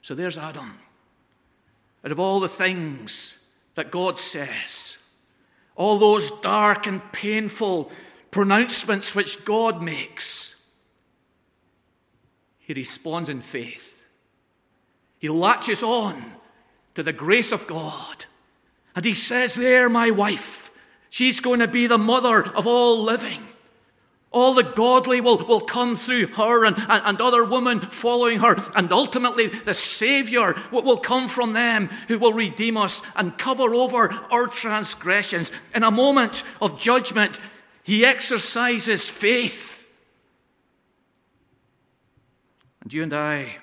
So 0.00 0.14
there's 0.14 0.38
Adam. 0.38 0.78
Out 2.04 2.12
of 2.12 2.18
all 2.20 2.40
the 2.40 2.48
things 2.48 3.46
that 3.74 3.90
God 3.90 4.18
says, 4.18 4.98
all 5.76 5.98
those 5.98 6.30
dark 6.40 6.86
and 6.86 7.12
painful 7.12 7.90
pronouncements 8.30 9.14
which 9.14 9.44
God 9.44 9.82
makes, 9.82 10.62
he 12.58 12.72
responds 12.72 13.28
in 13.28 13.40
faith. 13.40 14.06
He 15.18 15.28
latches 15.28 15.82
on 15.82 16.34
to 16.94 17.02
the 17.02 17.12
grace 17.12 17.52
of 17.52 17.66
God. 17.66 18.24
And 18.96 19.04
he 19.04 19.14
says, 19.14 19.54
There, 19.54 19.88
my 19.88 20.10
wife, 20.10 20.69
She's 21.10 21.40
going 21.40 21.60
to 21.60 21.68
be 21.68 21.86
the 21.86 21.98
mother 21.98 22.46
of 22.54 22.66
all 22.66 23.02
living. 23.02 23.46
All 24.32 24.54
the 24.54 24.62
godly 24.62 25.20
will, 25.20 25.44
will 25.44 25.60
come 25.60 25.96
through 25.96 26.28
her 26.28 26.64
and, 26.64 26.76
and, 26.76 27.02
and 27.04 27.20
other 27.20 27.44
women 27.44 27.80
following 27.80 28.38
her. 28.38 28.54
And 28.76 28.92
ultimately, 28.92 29.48
the 29.48 29.74
Savior 29.74 30.54
will, 30.70 30.82
will 30.82 30.98
come 30.98 31.28
from 31.28 31.52
them 31.52 31.88
who 32.06 32.16
will 32.16 32.32
redeem 32.32 32.76
us 32.76 33.02
and 33.16 33.36
cover 33.36 33.74
over 33.74 34.12
our 34.30 34.46
transgressions. 34.46 35.50
In 35.74 35.82
a 35.82 35.90
moment 35.90 36.44
of 36.62 36.80
judgment, 36.80 37.40
he 37.82 38.04
exercises 38.04 39.10
faith. 39.10 39.88
And 42.82 42.94
you 42.94 43.02
and 43.02 43.12
I 43.12 43.56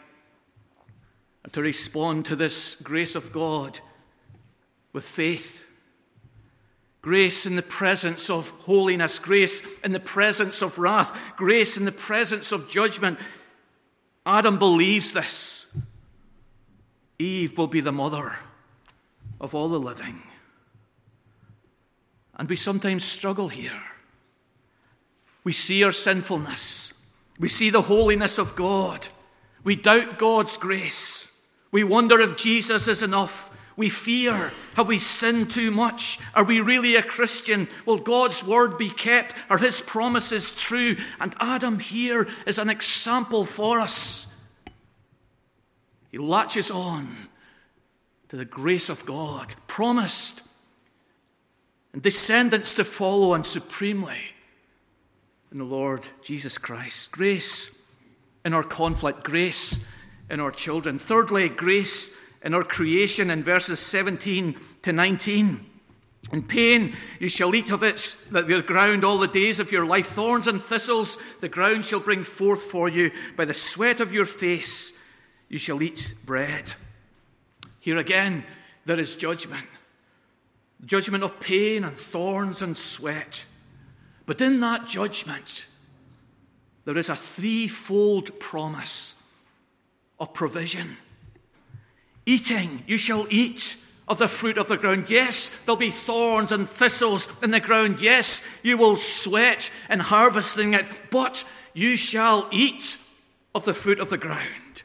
are 1.45 1.51
to 1.51 1.61
respond 1.61 2.25
to 2.25 2.35
this 2.35 2.75
grace 2.75 3.15
of 3.15 3.31
God 3.31 3.79
with 4.91 5.05
faith. 5.05 5.66
Grace 7.01 7.45
in 7.45 7.55
the 7.55 7.61
presence 7.61 8.29
of 8.29 8.49
holiness, 8.61 9.19
grace 9.19 9.61
in 9.83 9.91
the 9.91 9.99
presence 9.99 10.61
of 10.61 10.77
wrath, 10.77 11.17
grace 11.37 11.77
in 11.77 11.85
the 11.85 11.91
presence 11.91 12.51
of 12.51 12.69
judgment. 12.69 13.19
Adam 14.25 14.59
believes 14.59 15.13
this. 15.13 15.77
Eve 17.19 17.57
will 17.57 17.67
be 17.67 17.81
the 17.81 17.91
mother 17.91 18.35
of 19.39 19.55
all 19.55 19.69
the 19.69 19.79
living. 19.79 20.21
And 22.35 22.49
we 22.49 22.55
sometimes 22.55 23.03
struggle 23.03 23.49
here. 23.49 23.81
We 25.43 25.53
see 25.53 25.83
our 25.83 25.93
sinfulness, 25.93 26.93
we 27.39 27.47
see 27.47 27.69
the 27.69 27.83
holiness 27.83 28.37
of 28.37 28.55
God, 28.55 29.07
we 29.63 29.77
doubt 29.77 30.19
God's 30.19 30.57
grace, 30.57 31.31
we 31.71 31.85
wonder 31.85 32.19
if 32.19 32.35
Jesus 32.35 32.89
is 32.89 33.01
enough. 33.01 33.56
We 33.77 33.89
fear. 33.89 34.51
Have 34.74 34.88
we 34.88 34.98
sinned 34.98 35.51
too 35.51 35.69
much? 35.69 36.19
Are 36.34 36.43
we 36.43 36.60
really 36.60 36.96
a 36.96 37.03
Christian? 37.03 37.67
Will 37.86 38.00
God's 38.00 38.43
word 38.43 38.77
be 38.77 38.89
kept? 38.89 39.36
Are 39.51 39.60
his 39.60 39.81
promises 39.81 40.51
true? 40.51 40.96
And 41.22 41.36
Adam 41.39 41.77
here 41.77 42.27
is 42.48 42.57
an 42.57 42.69
example 42.69 43.46
for 43.46 43.79
us. 43.79 44.25
He 46.12 46.17
latches 46.17 46.72
on 46.72 47.15
to 48.29 48.36
the 48.36 48.46
grace 48.46 48.89
of 48.89 49.05
God, 49.05 49.53
promised, 49.67 50.41
and 51.93 52.01
descendants 52.01 52.74
to 52.74 52.84
follow, 52.84 53.36
and 53.36 53.46
supremely 53.46 54.34
in 55.51 55.60
the 55.60 55.63
Lord 55.63 56.07
Jesus 56.24 56.57
Christ. 56.57 57.12
Grace 57.12 57.79
in 58.43 58.55
our 58.55 58.63
conflict, 58.63 59.24
grace 59.24 59.86
in 60.29 60.39
our 60.39 60.51
children. 60.51 60.98
Thirdly, 60.98 61.48
grace 61.48 62.17
in 62.44 62.53
our 62.53 62.63
creation 62.63 63.29
in 63.29 63.44
verses 63.44 63.79
17 63.79 64.56
to 64.84 64.94
19. 64.94 65.65
In 66.32 66.44
pain 66.44 66.96
you 67.20 67.29
shall 67.29 67.56
eat 67.56 67.72
of 67.72 67.84
it, 67.84 68.15
that 68.32 68.48
the 68.48 68.62
ground 68.62 69.03
all 69.03 69.17
the 69.17 69.27
days 69.27 69.60
of 69.60 69.72
your 69.72 69.86
life. 69.86 70.08
Thorns 70.08 70.48
and 70.48 70.62
thistles 70.62 71.17
the 71.39 71.50
ground 71.50 71.86
shall 71.86 72.00
bring 72.00 72.24
forth 72.24 72.62
for 72.62 72.89
you. 72.89 73.12
By 73.36 73.46
the 73.46 73.53
sweat 73.53 74.00
of 74.00 74.12
your 74.12 74.25
face 74.25 74.98
you 75.50 75.58
shall 75.58 75.82
eat 75.82 76.13
bread. 76.25 76.74
Here 77.79 77.98
again, 77.98 78.44
there 78.86 79.00
is 79.00 79.15
judgment 79.15 79.65
judgment 80.86 81.24
of 81.24 81.39
pain 81.39 81.84
and 81.84 81.98
thorns 81.98 82.62
and 82.62 82.77
sweat. 82.77 83.46
But 84.25 84.41
in 84.41 84.60
that 84.60 84.88
judgment, 84.88 85.67
there 86.86 86.98
is 86.98 87.10
a 87.10 87.15
threefold 87.15 88.39
promise 88.39 89.22
of 90.20 90.34
provision. 90.34 90.98
Eating, 92.27 92.84
you 92.86 92.98
shall 92.98 93.25
eat 93.29 93.77
of 94.05 94.17
the 94.17 94.27
fruit 94.27 94.57
of 94.57 94.67
the 94.67 94.75
ground. 94.75 95.10
Yes, 95.10 95.48
there'll 95.63 95.77
be 95.77 95.89
thorns 95.89 96.51
and 96.51 96.67
thistles 96.67 97.29
in 97.41 97.51
the 97.51 97.62
ground. 97.62 98.01
Yes, 98.01 98.43
you 98.62 98.78
will 98.78 98.97
sweat 98.97 99.71
in 99.89 99.99
harvesting 99.99 100.73
it, 100.73 100.89
but 101.10 101.45
you 101.73 101.95
shall 101.95 102.49
eat 102.51 102.97
of 103.56 103.63
the 103.63 103.73
fruit 103.73 104.01
of 104.01 104.10
the 104.10 104.17
ground. 104.17 104.84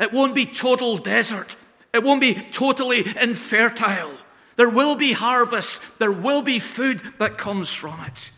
It 0.00 0.12
won't 0.12 0.34
be 0.34 0.46
total 0.46 0.98
desert. 0.98 1.54
It 1.94 2.02
won't 2.02 2.20
be 2.20 2.34
totally 2.34 3.04
infertile. 3.22 4.10
There 4.56 4.68
will 4.68 4.96
be 4.96 5.12
harvest. 5.12 6.00
There 6.00 6.10
will 6.10 6.42
be 6.42 6.58
food 6.58 7.02
that 7.18 7.38
comes 7.38 7.72
from 7.72 8.00
it. 8.04 8.32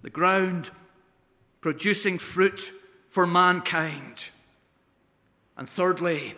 The 0.00 0.08
ground 0.08 0.70
producing 1.60 2.16
fruit 2.16 2.72
for 3.10 3.26
mankind. 3.26 4.30
And 5.58 5.68
thirdly, 5.68 6.34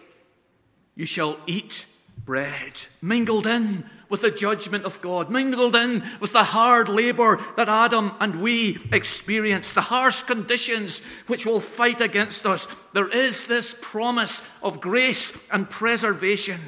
you 0.94 1.06
shall 1.06 1.36
eat 1.46 1.86
bread, 2.24 2.80
mingled 3.02 3.46
in 3.46 3.84
with 4.08 4.22
the 4.22 4.30
judgment 4.30 4.84
of 4.84 5.00
God, 5.00 5.30
mingled 5.30 5.74
in 5.74 6.04
with 6.20 6.32
the 6.32 6.44
hard 6.44 6.88
labor 6.88 7.40
that 7.56 7.68
Adam 7.68 8.12
and 8.20 8.40
we 8.40 8.78
experience, 8.92 9.72
the 9.72 9.80
harsh 9.80 10.22
conditions 10.22 11.04
which 11.26 11.44
will 11.44 11.60
fight 11.60 12.00
against 12.00 12.46
us. 12.46 12.68
There 12.92 13.08
is 13.08 13.46
this 13.46 13.76
promise 13.80 14.48
of 14.62 14.80
grace 14.80 15.48
and 15.50 15.68
preservation, 15.68 16.60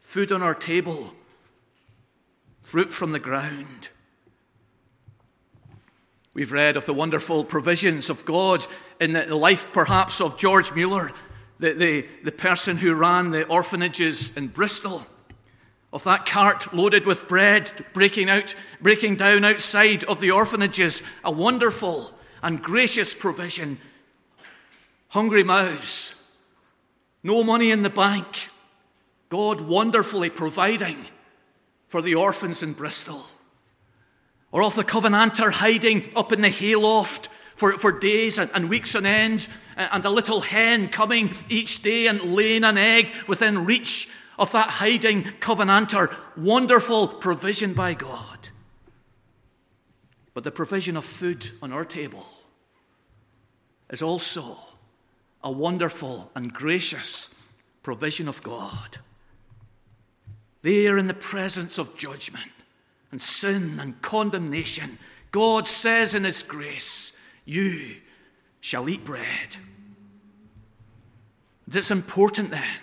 food 0.00 0.32
on 0.32 0.42
our 0.42 0.54
table, 0.54 1.14
fruit 2.60 2.90
from 2.90 3.12
the 3.12 3.18
ground. 3.18 3.88
We've 6.34 6.52
read 6.52 6.76
of 6.76 6.86
the 6.86 6.94
wonderful 6.94 7.44
provisions 7.44 8.08
of 8.08 8.24
God 8.24 8.66
in 9.00 9.12
the 9.12 9.34
life, 9.36 9.72
perhaps, 9.72 10.20
of 10.20 10.38
George 10.38 10.72
Mueller 10.72 11.12
the, 11.62 11.74
the, 11.74 12.06
the 12.24 12.32
person 12.32 12.76
who 12.76 12.92
ran 12.92 13.30
the 13.30 13.46
orphanages 13.46 14.36
in 14.36 14.48
Bristol, 14.48 15.06
of 15.92 16.02
that 16.04 16.26
cart 16.26 16.74
loaded 16.74 17.06
with 17.06 17.28
bread 17.28 17.70
breaking 17.94 18.28
out, 18.28 18.56
breaking 18.80 19.14
down 19.14 19.44
outside 19.44 20.02
of 20.04 20.20
the 20.20 20.32
orphanages, 20.32 21.02
a 21.24 21.30
wonderful 21.30 22.10
and 22.42 22.60
gracious 22.60 23.14
provision. 23.14 23.78
Hungry 25.10 25.44
mouths, 25.44 26.32
no 27.22 27.44
money 27.44 27.70
in 27.70 27.82
the 27.82 27.90
bank, 27.90 28.48
God 29.28 29.60
wonderfully 29.60 30.30
providing 30.30 31.06
for 31.86 32.02
the 32.02 32.16
orphans 32.16 32.64
in 32.64 32.72
Bristol. 32.72 33.24
Or 34.50 34.64
of 34.64 34.74
the 34.74 34.82
Covenanter 34.84 35.52
hiding 35.52 36.10
up 36.16 36.32
in 36.32 36.40
the 36.40 36.48
hayloft 36.48 37.28
for, 37.54 37.74
for 37.74 37.96
days 37.96 38.38
and, 38.38 38.50
and 38.52 38.68
weeks 38.68 38.96
on 38.96 39.06
end, 39.06 39.46
and 39.90 40.04
a 40.04 40.10
little 40.10 40.40
hen 40.40 40.88
coming 40.88 41.34
each 41.48 41.82
day 41.82 42.06
and 42.06 42.34
laying 42.34 42.64
an 42.64 42.78
egg 42.78 43.08
within 43.26 43.64
reach 43.64 44.08
of 44.38 44.52
that 44.52 44.68
hiding 44.68 45.24
covenanter. 45.40 46.14
Wonderful 46.36 47.08
provision 47.08 47.74
by 47.74 47.94
God. 47.94 48.48
But 50.34 50.44
the 50.44 50.50
provision 50.50 50.96
of 50.96 51.04
food 51.04 51.50
on 51.60 51.72
our 51.72 51.84
table 51.84 52.26
is 53.90 54.02
also 54.02 54.56
a 55.44 55.50
wonderful 55.50 56.30
and 56.34 56.52
gracious 56.52 57.34
provision 57.82 58.28
of 58.28 58.42
God. 58.42 58.98
There 60.62 60.96
in 60.96 61.08
the 61.08 61.14
presence 61.14 61.78
of 61.78 61.96
judgment 61.96 62.52
and 63.10 63.20
sin 63.20 63.78
and 63.80 64.00
condemnation, 64.00 64.98
God 65.32 65.66
says 65.68 66.14
in 66.14 66.24
His 66.24 66.42
grace, 66.42 67.18
you 67.44 67.96
shall 68.60 68.88
eat 68.88 69.04
bread. 69.04 69.56
It's 71.74 71.90
important 71.90 72.50
then 72.50 72.78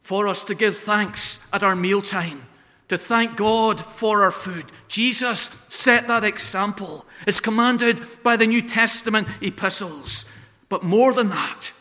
for 0.00 0.26
us 0.26 0.42
to 0.44 0.54
give 0.54 0.76
thanks 0.76 1.46
at 1.52 1.62
our 1.62 1.76
mealtime, 1.76 2.46
to 2.88 2.96
thank 2.96 3.36
God 3.36 3.80
for 3.80 4.22
our 4.22 4.30
food. 4.30 4.66
Jesus 4.88 5.38
set 5.68 6.08
that 6.08 6.24
example. 6.24 7.06
It's 7.26 7.40
commanded 7.40 8.00
by 8.22 8.36
the 8.36 8.46
New 8.46 8.62
Testament 8.62 9.28
epistles. 9.40 10.24
But 10.68 10.82
more 10.82 11.12
than 11.12 11.28
that, 11.30 11.72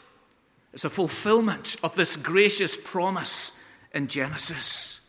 it's 0.73 0.85
a 0.85 0.89
fulfillment 0.89 1.77
of 1.83 1.95
this 1.95 2.15
gracious 2.15 2.77
promise 2.77 3.59
in 3.93 4.07
Genesis. 4.07 5.07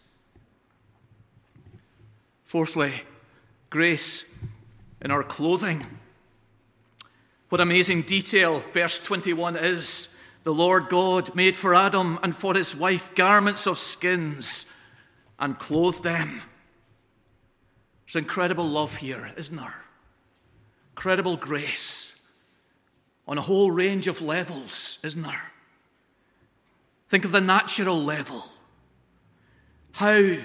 Fourthly, 2.44 3.02
grace 3.68 4.38
in 5.02 5.10
our 5.10 5.22
clothing. 5.22 5.82
What 7.48 7.60
amazing 7.60 8.02
detail 8.02 8.60
verse 8.72 8.98
21 8.98 9.56
is. 9.56 10.16
The 10.42 10.54
Lord 10.54 10.88
God 10.88 11.34
made 11.34 11.54
for 11.54 11.74
Adam 11.74 12.18
and 12.22 12.34
for 12.34 12.54
his 12.54 12.74
wife 12.74 13.14
garments 13.14 13.66
of 13.66 13.78
skins 13.78 14.66
and 15.38 15.58
clothed 15.58 16.02
them. 16.02 16.42
There's 18.06 18.22
incredible 18.22 18.66
love 18.66 18.96
here, 18.96 19.32
isn't 19.36 19.56
there? 19.56 19.84
Incredible 20.92 21.36
grace 21.36 22.20
on 23.28 23.38
a 23.38 23.42
whole 23.42 23.70
range 23.70 24.06
of 24.06 24.22
levels, 24.22 24.98
isn't 25.04 25.22
there? 25.22 25.52
Think 27.08 27.24
of 27.24 27.32
the 27.32 27.40
natural 27.40 28.02
level. 28.02 28.44
How 29.92 30.36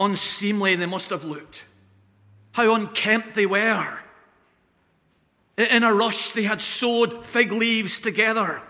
unseemly 0.00 0.74
they 0.74 0.86
must 0.86 1.10
have 1.10 1.24
looked. 1.24 1.66
How 2.52 2.74
unkempt 2.74 3.34
they 3.34 3.46
were. 3.46 4.00
In 5.56 5.82
a 5.82 5.94
rush, 5.94 6.32
they 6.32 6.42
had 6.42 6.60
sewed 6.60 7.24
fig 7.24 7.52
leaves 7.52 7.98
together. 7.98 8.62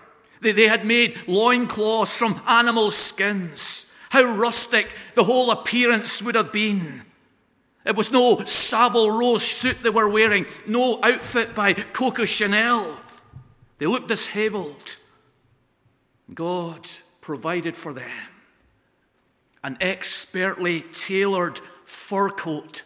They 0.52 0.68
had 0.68 0.84
made 0.84 1.18
loincloths 1.26 2.16
from 2.16 2.40
animal 2.48 2.90
skins. 2.90 3.92
How 4.10 4.36
rustic 4.36 4.88
the 5.14 5.24
whole 5.24 5.50
appearance 5.50 6.22
would 6.22 6.34
have 6.34 6.52
been. 6.52 7.02
It 7.84 7.96
was 7.96 8.10
no 8.10 8.42
Savile 8.44 9.10
Row 9.10 9.36
suit 9.36 9.82
they 9.82 9.90
were 9.90 10.10
wearing, 10.10 10.46
no 10.66 10.98
outfit 11.02 11.54
by 11.54 11.72
Coco 11.72 12.24
Chanel. 12.24 13.00
They 13.78 13.86
looked 13.86 14.08
disheveled. 14.08 14.96
God 16.32 16.88
provided 17.20 17.76
for 17.76 17.92
them 17.92 18.28
an 19.62 19.76
expertly 19.80 20.80
tailored 20.92 21.60
fur 21.84 22.30
coat 22.30 22.82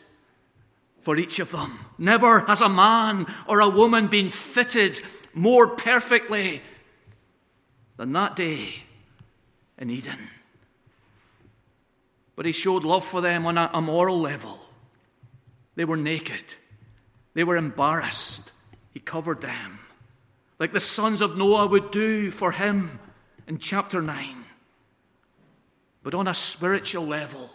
for 0.99 1.17
each 1.17 1.39
of 1.39 1.53
them. 1.53 1.79
Never 1.99 2.41
has 2.41 2.61
a 2.61 2.69
man 2.69 3.27
or 3.47 3.61
a 3.61 3.69
woman 3.69 4.09
been 4.09 4.29
fitted 4.29 5.01
more 5.33 5.69
perfectly 5.69 6.63
than 8.01 8.13
that 8.13 8.35
day 8.35 8.77
in 9.77 9.91
Eden. 9.91 10.31
But 12.35 12.47
he 12.47 12.53
showed 12.53 12.83
love 12.83 13.05
for 13.05 13.21
them 13.21 13.45
on 13.45 13.59
a, 13.59 13.83
moral 13.83 14.19
level. 14.19 14.59
They 15.75 15.85
were 15.85 15.99
naked, 15.99 16.55
they 17.35 17.45
were 17.45 17.59
embarrassed. 17.59 18.53
He 18.95 19.01
covered 19.01 19.43
them, 19.43 19.81
like 20.59 20.73
the 20.73 20.81
sons 20.81 21.21
of 21.21 21.37
Noah 21.37 21.67
would 21.67 21.91
do 21.91 22.31
for 22.31 22.53
him 22.53 22.99
in 23.47 23.59
chapter 23.59 24.01
9. 24.01 24.45
But 26.03 26.15
on 26.15 26.27
a 26.27 26.33
spiritual 26.33 27.07
level, 27.07 27.51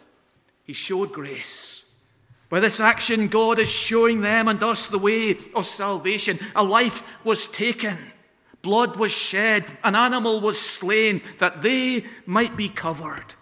he 0.64 0.74
showed 0.74 1.12
grace. 1.12 1.92
By 2.50 2.60
this 2.60 2.80
action, 2.80 3.30
God 3.30 3.58
is 3.58 3.72
showing 3.72 4.22
them 4.22 4.48
and 4.48 4.62
us 4.62 4.90
the 4.90 5.00
way 5.00 5.38
of 5.56 5.66
salvation. 5.66 6.38
A 6.56 6.64
life 6.64 7.26
was 7.26 7.48
taken, 7.48 7.98
blood 8.66 8.98
was 8.98 9.12
shed, 9.12 9.64
an 9.84 9.96
animal 9.96 10.42
was 10.42 10.60
slain 10.60 11.22
that 11.38 11.62
they 11.62 12.04
might 12.26 12.58
be 12.58 12.68
covered. 12.68 13.36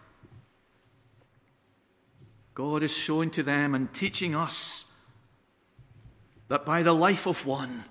God 2.53 2.83
is 2.83 2.95
showing 2.95 3.29
to 3.31 3.41
them 3.41 3.73
and 3.73 3.91
teaching 3.93 4.35
us 4.35 4.91
that 6.49 6.65
by 6.65 6.83
the 6.83 6.93
life 6.93 7.25
of 7.25 7.45
one, 7.45 7.85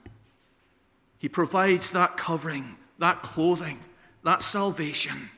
He 1.19 1.29
provides 1.29 1.91
that 1.93 2.19
covering, 2.19 2.77
that 2.99 3.23
clothing, 3.23 3.81
that 4.23 4.43
salvation 4.43 5.31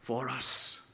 for 0.00 0.28
us. 0.28 0.86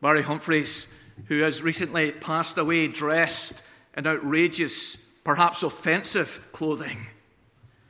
Barry 0.00 0.22
Humphries, 0.22 0.92
who 1.26 1.42
has 1.42 1.62
recently 1.62 2.10
passed 2.10 2.58
away 2.58 2.88
dressed 2.88 3.62
in 3.96 4.04
outrageous, 4.04 5.11
perhaps 5.24 5.62
offensive 5.62 6.48
clothing. 6.52 7.06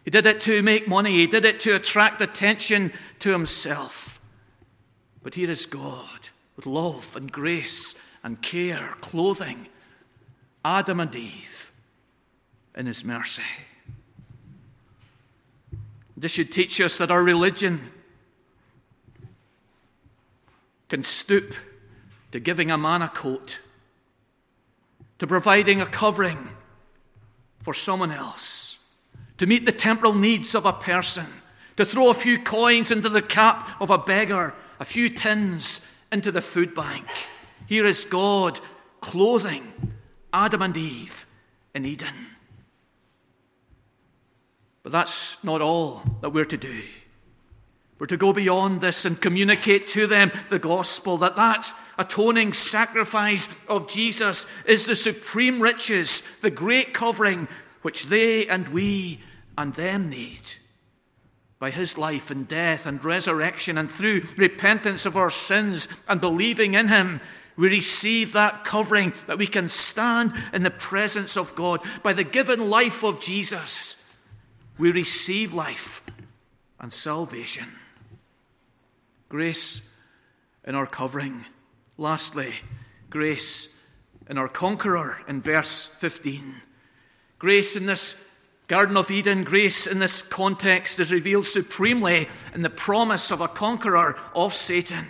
He 0.04 0.10
did 0.10 0.26
it 0.26 0.40
to 0.42 0.62
make 0.62 0.88
money, 0.88 1.12
he 1.12 1.26
did 1.26 1.44
it 1.44 1.60
to 1.60 1.76
attract 1.76 2.20
attention 2.20 2.92
to 3.20 3.30
himself. 3.30 4.20
But 5.22 5.34
here 5.34 5.50
is 5.50 5.66
God 5.66 6.30
with 6.56 6.66
love 6.66 7.14
and 7.16 7.30
grace 7.30 7.94
and 8.22 8.42
care, 8.42 8.96
clothing 9.00 9.68
Adam 10.64 11.00
and 11.00 11.14
Eve 11.14 11.72
in 12.74 12.86
his 12.86 13.04
mercy. 13.04 13.42
This 16.16 16.32
should 16.32 16.52
teach 16.52 16.80
us 16.80 16.98
that 16.98 17.10
our 17.10 17.22
religion 17.22 17.80
can 20.88 21.02
stoop 21.02 21.54
to 22.32 22.38
giving 22.38 22.70
a 22.70 22.78
man 22.78 23.02
a 23.02 23.08
coat, 23.08 23.60
to 25.18 25.26
providing 25.26 25.80
a 25.80 25.86
covering 25.86 26.50
for 27.62 27.74
someone 27.74 28.10
else, 28.10 28.78
to 29.38 29.46
meet 29.46 29.66
the 29.66 29.72
temporal 29.72 30.14
needs 30.14 30.54
of 30.54 30.66
a 30.66 30.72
person, 30.72 31.26
to 31.76 31.84
throw 31.84 32.10
a 32.10 32.14
few 32.14 32.38
coins 32.38 32.90
into 32.90 33.08
the 33.08 33.22
cap 33.22 33.70
of 33.80 33.90
a 33.90 33.98
beggar, 33.98 34.54
a 34.78 34.84
few 34.84 35.08
tins 35.08 35.88
into 36.10 36.30
the 36.30 36.42
food 36.42 36.74
bank. 36.74 37.06
Here 37.66 37.86
is 37.86 38.04
God 38.04 38.60
clothing 39.00 39.72
Adam 40.32 40.62
and 40.62 40.76
Eve 40.76 41.26
in 41.74 41.86
Eden. 41.86 42.14
But 44.82 44.92
that's 44.92 45.42
not 45.44 45.60
all 45.60 46.02
that 46.20 46.30
we're 46.30 46.44
to 46.44 46.56
do. 46.56 46.82
We're 48.02 48.06
to 48.06 48.16
go 48.16 48.32
beyond 48.32 48.80
this 48.80 49.04
and 49.04 49.20
communicate 49.20 49.86
to 49.90 50.08
them 50.08 50.32
the 50.50 50.58
gospel 50.58 51.18
that 51.18 51.36
that 51.36 51.72
atoning 51.96 52.52
sacrifice 52.52 53.48
of 53.68 53.88
Jesus 53.88 54.44
is 54.66 54.86
the 54.86 54.96
supreme 54.96 55.62
riches, 55.62 56.22
the 56.40 56.50
great 56.50 56.92
covering 56.94 57.46
which 57.82 58.06
they 58.06 58.48
and 58.48 58.66
we 58.70 59.20
and 59.56 59.72
them 59.74 60.10
need. 60.10 60.40
By 61.60 61.70
his 61.70 61.96
life 61.96 62.28
and 62.32 62.48
death 62.48 62.86
and 62.86 63.04
resurrection, 63.04 63.78
and 63.78 63.88
through 63.88 64.22
repentance 64.36 65.06
of 65.06 65.16
our 65.16 65.30
sins 65.30 65.86
and 66.08 66.20
believing 66.20 66.74
in 66.74 66.88
him, 66.88 67.20
we 67.54 67.68
receive 67.68 68.32
that 68.32 68.64
covering 68.64 69.12
that 69.28 69.38
we 69.38 69.46
can 69.46 69.68
stand 69.68 70.32
in 70.52 70.64
the 70.64 70.72
presence 70.72 71.36
of 71.36 71.54
God. 71.54 71.78
By 72.02 72.14
the 72.14 72.24
given 72.24 72.68
life 72.68 73.04
of 73.04 73.20
Jesus, 73.20 74.04
we 74.76 74.90
receive 74.90 75.54
life 75.54 76.02
and 76.80 76.92
salvation 76.92 77.68
grace 79.32 79.90
in 80.62 80.74
our 80.74 80.86
covering. 80.86 81.46
Lastly, 81.96 82.52
grace 83.08 83.74
in 84.28 84.36
our 84.36 84.46
conqueror 84.46 85.22
in 85.26 85.40
verse 85.40 85.86
15. 85.86 86.56
Grace 87.38 87.74
in 87.74 87.86
this 87.86 88.30
Garden 88.68 88.94
of 88.98 89.10
Eden, 89.10 89.42
grace 89.42 89.86
in 89.86 90.00
this 90.00 90.20
context 90.20 91.00
is 91.00 91.10
revealed 91.10 91.46
supremely 91.46 92.28
in 92.54 92.60
the 92.60 92.68
promise 92.68 93.30
of 93.30 93.40
a 93.40 93.48
conqueror 93.48 94.18
of 94.34 94.52
Satan. 94.52 95.06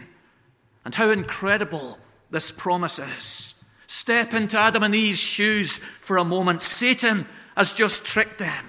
And 0.85 0.95
how 0.95 1.11
incredible 1.11 1.99
this 2.31 2.53
promise 2.53 3.01
is. 3.01 3.65
Step 3.89 4.35
into 4.35 4.57
Adam 4.57 4.85
and 4.85 4.95
Eve's 4.95 5.19
shoes 5.19 5.79
for 5.79 6.17
a 6.17 6.25
moment. 6.25 6.63
Satan 6.63 7.27
has 7.57 7.73
just 7.73 8.07
tricked 8.07 8.39
them, 8.39 8.67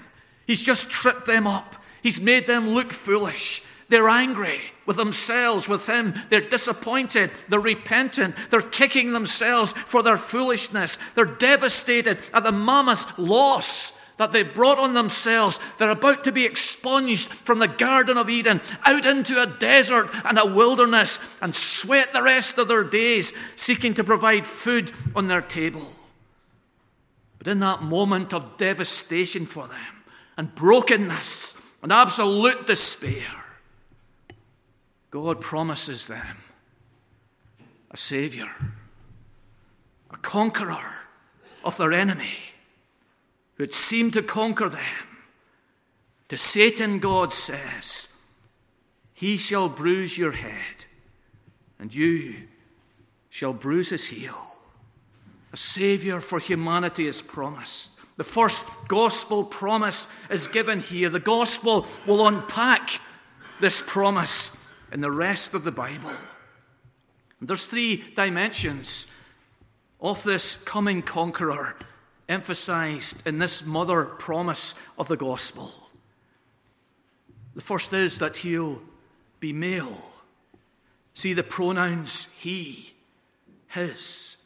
he's 0.48 0.64
just 0.64 0.90
tripped 0.90 1.28
them 1.28 1.46
up, 1.46 1.76
he's 2.02 2.20
made 2.20 2.48
them 2.48 2.70
look 2.70 2.92
foolish. 2.92 3.62
They're 3.88 4.10
angry 4.10 4.73
with 4.86 4.98
themselves, 4.98 5.70
with 5.70 5.88
Him. 5.88 6.14
They're 6.30 6.42
disappointed. 6.42 7.32
They're 7.50 7.60
repentant. 7.60 8.36
They're 8.50 8.62
kicking 8.62 9.14
themselves 9.14 9.74
for 9.74 10.04
their 10.04 10.18
foolishness. 10.18 10.98
They're 11.16 11.26
devastated 11.26 12.18
at 12.34 12.44
the 12.44 12.52
mammoth 12.52 13.18
loss 13.18 14.00
that 14.18 14.32
they 14.32 14.44
brought 14.44 14.78
on 14.78 14.94
themselves. 14.94 15.60
They're 15.78 15.90
about 15.90 16.24
to 16.26 16.32
be 16.32 16.46
expunged 16.46 17.30
from 17.30 17.60
the 17.60 17.68
Garden 17.68 18.18
of 18.18 18.30
Eden 18.30 18.62
out 18.86 19.06
into 19.06 19.42
a 19.42 19.48
desert 19.48 20.10
and 20.26 20.38
a 20.38 20.46
wilderness 20.46 21.20
and 21.42 21.56
sweat 21.56 22.14
the 22.14 22.22
rest 22.22 22.58
of 22.58 22.68
their 22.68 22.84
days 22.84 23.34
seeking 23.56 23.94
to 23.96 24.04
provide 24.04 24.46
food 24.46 24.92
on 25.16 25.28
their 25.28 25.42
table. 25.42 25.88
But 27.38 27.48
in 27.48 27.60
that 27.60 27.82
moment 27.82 28.34
of 28.34 28.58
devastation 28.58 29.46
for 29.46 29.68
them 29.68 30.04
and 30.38 30.56
brokenness 30.56 31.60
and 31.82 31.92
absolute 31.92 32.68
despair, 32.68 33.43
God 35.14 35.42
promises 35.42 36.08
them 36.08 36.38
a 37.92 37.98
Savior, 37.98 38.50
a 40.10 40.18
conqueror 40.18 41.06
of 41.64 41.78
their 41.78 41.94
enemy 41.94 42.40
who 43.54 43.64
had 43.66 43.76
seemed 43.76 44.14
to 44.14 44.24
conquer 44.24 44.70
them. 44.70 45.08
To 46.30 46.38
Satan, 46.40 46.98
God 46.98 47.32
says, 47.32 48.12
He 49.14 49.38
shall 49.38 49.70
bruise 49.70 50.18
your 50.18 50.32
head, 50.32 50.86
and 51.78 51.94
you 51.94 52.48
shall 53.30 53.54
bruise 53.54 53.90
his 53.90 54.08
heel. 54.08 54.58
A 55.52 55.58
Savior 55.58 56.22
for 56.22 56.40
humanity 56.40 57.06
is 57.06 57.22
promised. 57.22 57.92
The 58.18 58.24
first 58.24 58.68
gospel 58.88 59.44
promise 59.44 60.12
is 60.32 60.48
given 60.48 60.80
here. 60.80 61.10
The 61.10 61.20
gospel 61.20 61.86
will 62.08 62.26
unpack 62.26 63.00
this 63.62 63.80
promise 63.86 64.58
in 64.94 65.02
the 65.02 65.12
rest 65.12 65.54
of 65.54 65.64
the 65.64 65.72
Bible. 65.72 66.12
And 67.40 67.50
there's 67.50 67.66
three 67.66 68.04
dimensions 68.16 69.12
of 70.00 70.24
this 70.24 70.56
coming 70.56 71.02
conqueror 71.02 71.76
emphasized 72.30 73.26
in 73.28 73.40
this 73.40 73.66
mother 73.66 74.06
promise 74.06 74.76
of 74.98 75.08
the 75.08 75.18
gospel. 75.18 75.72
The 77.56 77.62
first 77.62 77.92
is 77.92 78.20
that 78.20 78.38
he'll 78.38 78.82
be 79.40 79.52
male. 79.52 80.02
See 81.14 81.34
the 81.34 81.44
pronouns 81.44 82.32
he, 82.40 82.94
his. 83.68 84.38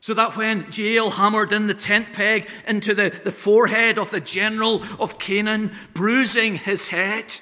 So 0.00 0.12
that 0.14 0.36
when 0.36 0.66
Jael 0.70 1.10
hammered 1.10 1.52
in 1.52 1.66
the 1.66 1.74
tent 1.74 2.12
peg 2.12 2.48
into 2.66 2.94
the, 2.94 3.10
the 3.24 3.30
forehead 3.30 3.98
of 3.98 4.10
the 4.10 4.20
general 4.20 4.82
of 5.00 5.18
Canaan, 5.18 5.72
bruising 5.94 6.56
his 6.56 6.88
head, 6.88 7.40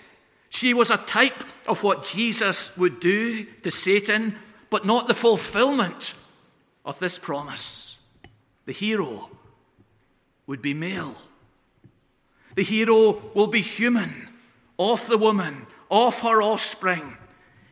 she 0.49 0.73
was 0.73 0.91
a 0.91 0.97
type 0.97 1.43
of 1.67 1.83
what 1.83 2.05
Jesus 2.05 2.77
would 2.77 3.01
do 3.01 3.45
to 3.63 3.71
Satan, 3.71 4.37
but 4.71 4.85
not 4.85 5.07
the 5.07 5.15
fulfillment 5.15 6.15
of 6.85 6.99
this 6.99 7.19
promise. 7.19 7.99
The 8.65 8.73
hero 8.73 9.31
would 10.47 10.63
be 10.63 10.75
male. 10.75 11.15
The 12.55 12.63
hero 12.63 13.23
will 13.35 13.47
be 13.47 13.61
human, 13.61 14.29
of 14.79 15.07
the 15.07 15.19
woman, 15.19 15.67
of 15.91 16.21
her 16.21 16.43
offspring. 16.43 17.17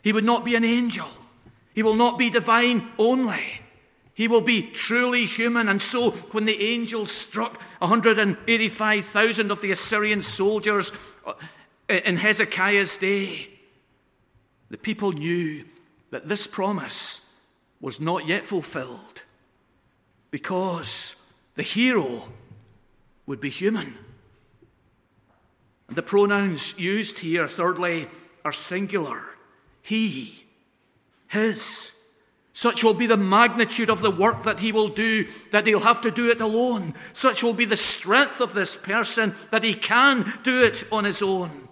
He 0.03 0.13
would 0.13 0.25
not 0.25 0.45
be 0.45 0.55
an 0.55 0.65
angel. 0.65 1.09
He 1.75 1.83
will 1.83 1.97
not 1.97 2.19
be 2.19 2.31
divine 2.31 2.91
only. 2.99 3.61
He 4.15 4.29
will 4.29 4.41
be 4.41 4.63
truly 4.63 5.27
human. 5.27 5.69
And 5.69 5.81
so, 5.81 6.11
when 6.33 6.45
the 6.45 6.63
angels 6.63 7.11
struck 7.11 7.61
185,000 7.79 9.51
of 9.51 9.61
the 9.61 9.71
Assyrian 9.71 10.23
soldiers 10.23 10.93
uh, 11.27 11.35
in 11.89 12.17
Hezekiah's 12.17 12.97
day, 12.97 13.50
the 14.71 14.79
people 14.79 15.13
knew 15.13 15.65
that 16.11 16.29
this 16.29 16.47
promise 16.47 17.33
was 17.81 18.01
not 18.01 18.27
yet 18.27 18.43
fulfilled 18.43 19.23
because 20.31 21.17
the 21.57 21.63
hero 21.63 22.29
would 23.27 23.41
be 23.41 23.51
human. 23.51 23.95
And 25.89 25.97
the 25.97 26.03
pronouns 26.03 26.79
used 26.79 27.19
here, 27.19 27.49
thirdly, 27.49 28.07
are 28.45 28.53
singular. 28.53 29.21
He, 29.83 30.45
his. 31.29 31.97
Such 32.53 32.85
will 32.85 32.95
be 32.95 33.07
the 33.07 33.17
magnitude 33.17 33.91
of 33.91 34.01
the 34.01 34.11
work 34.11 34.45
that 34.45 34.61
he 34.61 34.71
will 34.71 34.89
do, 34.89 35.27
that 35.51 35.67
he'll 35.67 35.81
have 35.81 36.01
to 36.03 36.11
do 36.11 36.29
it 36.29 36.41
alone. 36.41 36.95
Such 37.13 37.43
will 37.43 37.55
be 37.55 37.65
the 37.65 37.77
strength 37.77 38.41
of 38.41 38.55
this 38.55 38.77
person 38.77 39.35
that 39.51 39.65
he 39.65 39.75
can 39.75 40.33
do 40.45 40.63
it 40.63 40.85
on 40.93 41.05
his 41.05 41.23
own. 41.23 41.69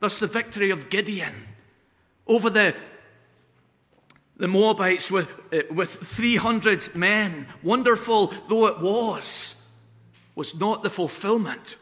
Thus, 0.00 0.18
the 0.18 0.26
victory 0.26 0.70
of 0.70 0.90
Gideon 0.90 1.53
over 2.26 2.50
the, 2.50 2.74
the 4.36 4.48
Moabites 4.48 5.10
with, 5.10 5.30
uh, 5.52 5.62
with 5.72 5.90
300 5.90 6.94
men, 6.96 7.46
wonderful 7.62 8.28
though 8.48 8.66
it 8.66 8.80
was, 8.80 9.66
was 10.34 10.58
not 10.58 10.82
the 10.82 10.90
fulfillment 10.90 11.76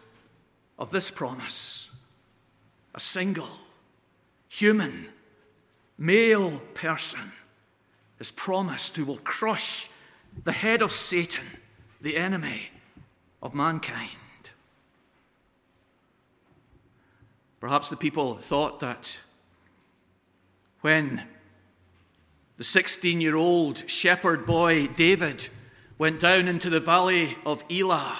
of 0.78 0.90
this 0.90 1.10
promise. 1.10 1.94
A 2.94 3.00
single, 3.00 3.48
human, 4.48 5.08
male 5.96 6.60
person 6.74 7.32
is 8.18 8.30
promised 8.30 8.96
who 8.96 9.04
will 9.04 9.18
crush 9.18 9.88
the 10.44 10.52
head 10.52 10.82
of 10.82 10.90
Satan, 10.92 11.44
the 12.00 12.16
enemy 12.16 12.70
of 13.42 13.54
mankind. 13.54 14.10
Perhaps 17.60 17.88
the 17.88 17.96
people 17.96 18.34
thought 18.34 18.80
that 18.80 19.20
when 20.82 21.22
the 22.56 22.64
16 22.64 23.20
year 23.20 23.34
old 23.34 23.88
shepherd 23.88 24.44
boy 24.44 24.86
David 24.88 25.48
went 25.96 26.20
down 26.20 26.46
into 26.48 26.68
the 26.68 26.80
valley 26.80 27.38
of 27.46 27.64
Elah, 27.70 28.18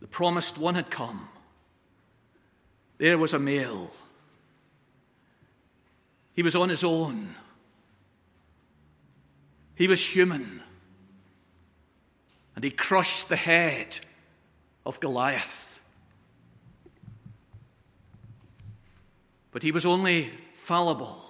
the 0.00 0.06
promised 0.06 0.58
one 0.58 0.74
had 0.74 0.90
come. 0.90 1.28
There 2.98 3.18
was 3.18 3.32
a 3.32 3.38
male. 3.38 3.90
He 6.34 6.42
was 6.42 6.56
on 6.56 6.68
his 6.68 6.82
own. 6.82 7.34
He 9.74 9.86
was 9.86 10.04
human. 10.04 10.62
And 12.54 12.64
he 12.64 12.70
crushed 12.70 13.28
the 13.28 13.36
head 13.36 14.00
of 14.84 14.98
Goliath. 15.00 15.67
But 19.50 19.62
he 19.62 19.72
was 19.72 19.86
only 19.86 20.30
fallible 20.54 21.24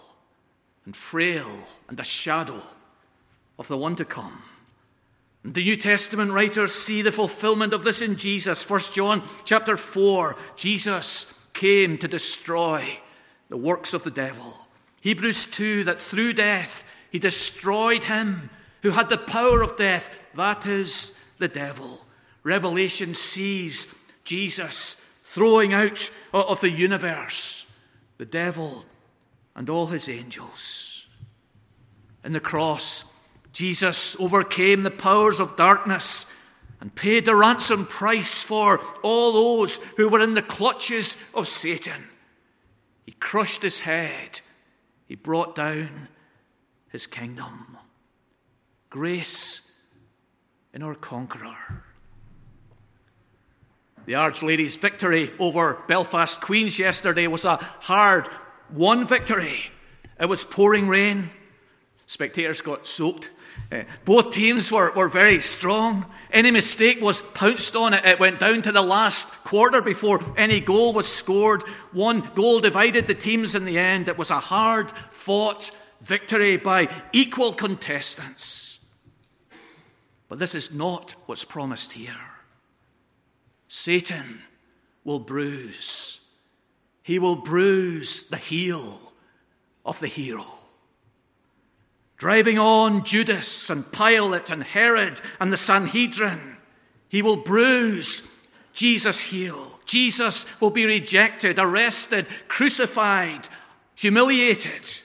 and 0.84 0.96
frail 0.96 1.48
and 1.88 1.98
a 2.00 2.04
shadow 2.04 2.62
of 3.58 3.68
the 3.68 3.76
one 3.76 3.96
to 3.96 4.04
come. 4.04 4.42
And 5.44 5.54
the 5.54 5.62
New 5.62 5.76
Testament 5.76 6.32
writers 6.32 6.72
see 6.72 7.02
the 7.02 7.12
fulfillment 7.12 7.72
of 7.72 7.84
this 7.84 8.02
in 8.02 8.16
Jesus. 8.16 8.68
1 8.68 8.80
John 8.92 9.22
chapter 9.44 9.76
4, 9.76 10.36
Jesus 10.56 11.32
came 11.54 11.98
to 11.98 12.08
destroy 12.08 13.00
the 13.48 13.56
works 13.56 13.94
of 13.94 14.04
the 14.04 14.10
devil. 14.10 14.66
Hebrews 15.00 15.46
2, 15.46 15.84
that 15.84 16.00
through 16.00 16.34
death 16.34 16.84
he 17.10 17.18
destroyed 17.18 18.04
him 18.04 18.50
who 18.82 18.90
had 18.90 19.10
the 19.10 19.18
power 19.18 19.62
of 19.62 19.76
death, 19.76 20.10
that 20.34 20.66
is 20.66 21.18
the 21.38 21.48
devil. 21.48 22.04
Revelation 22.42 23.14
sees 23.14 23.94
Jesus 24.24 24.94
throwing 25.22 25.72
out 25.72 26.10
of 26.32 26.60
the 26.60 26.70
universe 26.70 27.57
the 28.18 28.26
devil, 28.26 28.84
and 29.56 29.70
all 29.70 29.86
his 29.86 30.08
angels. 30.08 31.06
In 32.24 32.32
the 32.32 32.40
cross, 32.40 33.12
Jesus 33.52 34.18
overcame 34.20 34.82
the 34.82 34.90
powers 34.90 35.40
of 35.40 35.56
darkness 35.56 36.26
and 36.80 36.94
paid 36.94 37.24
the 37.24 37.34
ransom 37.34 37.86
price 37.86 38.42
for 38.42 38.80
all 39.02 39.32
those 39.32 39.76
who 39.96 40.08
were 40.08 40.20
in 40.20 40.34
the 40.34 40.42
clutches 40.42 41.16
of 41.34 41.48
Satan. 41.48 42.08
He 43.06 43.12
crushed 43.12 43.62
his 43.62 43.80
head, 43.80 44.40
he 45.06 45.14
brought 45.14 45.56
down 45.56 46.08
his 46.90 47.06
kingdom. 47.06 47.78
Grace 48.90 49.72
in 50.72 50.82
our 50.82 50.94
conqueror. 50.94 51.84
The 54.08 54.14
Arch 54.14 54.42
Ladies' 54.42 54.76
victory 54.76 55.30
over 55.38 55.82
Belfast 55.86 56.40
Queens 56.40 56.78
yesterday 56.78 57.26
was 57.26 57.44
a 57.44 57.56
hard 57.56 58.26
won 58.72 59.06
victory. 59.06 59.70
It 60.18 60.30
was 60.30 60.46
pouring 60.46 60.88
rain. 60.88 61.28
Spectators 62.06 62.62
got 62.62 62.86
soaked. 62.86 63.30
Uh, 63.70 63.82
both 64.06 64.32
teams 64.32 64.72
were, 64.72 64.92
were 64.92 65.10
very 65.10 65.42
strong. 65.42 66.10
Any 66.30 66.50
mistake 66.50 67.02
was 67.02 67.20
pounced 67.20 67.76
on. 67.76 67.92
It, 67.92 68.02
it 68.06 68.18
went 68.18 68.40
down 68.40 68.62
to 68.62 68.72
the 68.72 68.80
last 68.80 69.44
quarter 69.44 69.82
before 69.82 70.24
any 70.38 70.60
goal 70.60 70.94
was 70.94 71.06
scored. 71.06 71.62
One 71.92 72.30
goal 72.34 72.60
divided 72.60 73.08
the 73.08 73.14
teams 73.14 73.54
in 73.54 73.66
the 73.66 73.78
end. 73.78 74.08
It 74.08 74.16
was 74.16 74.30
a 74.30 74.40
hard 74.40 74.90
fought 75.10 75.70
victory 76.00 76.56
by 76.56 76.88
equal 77.12 77.52
contestants. 77.52 78.78
But 80.30 80.38
this 80.38 80.54
is 80.54 80.72
not 80.72 81.14
what's 81.26 81.44
promised 81.44 81.92
here. 81.92 82.27
Satan 83.68 84.40
will 85.04 85.18
bruise. 85.18 86.20
He 87.02 87.18
will 87.18 87.36
bruise 87.36 88.24
the 88.24 88.36
heel 88.36 88.98
of 89.84 90.00
the 90.00 90.06
hero. 90.06 90.44
Driving 92.16 92.58
on 92.58 93.04
Judas 93.04 93.70
and 93.70 93.90
Pilate 93.92 94.50
and 94.50 94.62
Herod 94.62 95.20
and 95.38 95.52
the 95.52 95.56
Sanhedrin, 95.56 96.56
he 97.08 97.22
will 97.22 97.36
bruise 97.36 98.28
Jesus' 98.72 99.20
heel. 99.30 99.78
Jesus 99.86 100.60
will 100.60 100.70
be 100.70 100.84
rejected, 100.84 101.58
arrested, 101.58 102.26
crucified, 102.48 103.48
humiliated. 103.94 105.00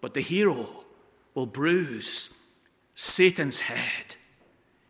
But 0.00 0.14
the 0.14 0.20
hero 0.20 0.66
will 1.34 1.46
bruise 1.46 2.32
Satan's 2.94 3.62
head 3.62 4.16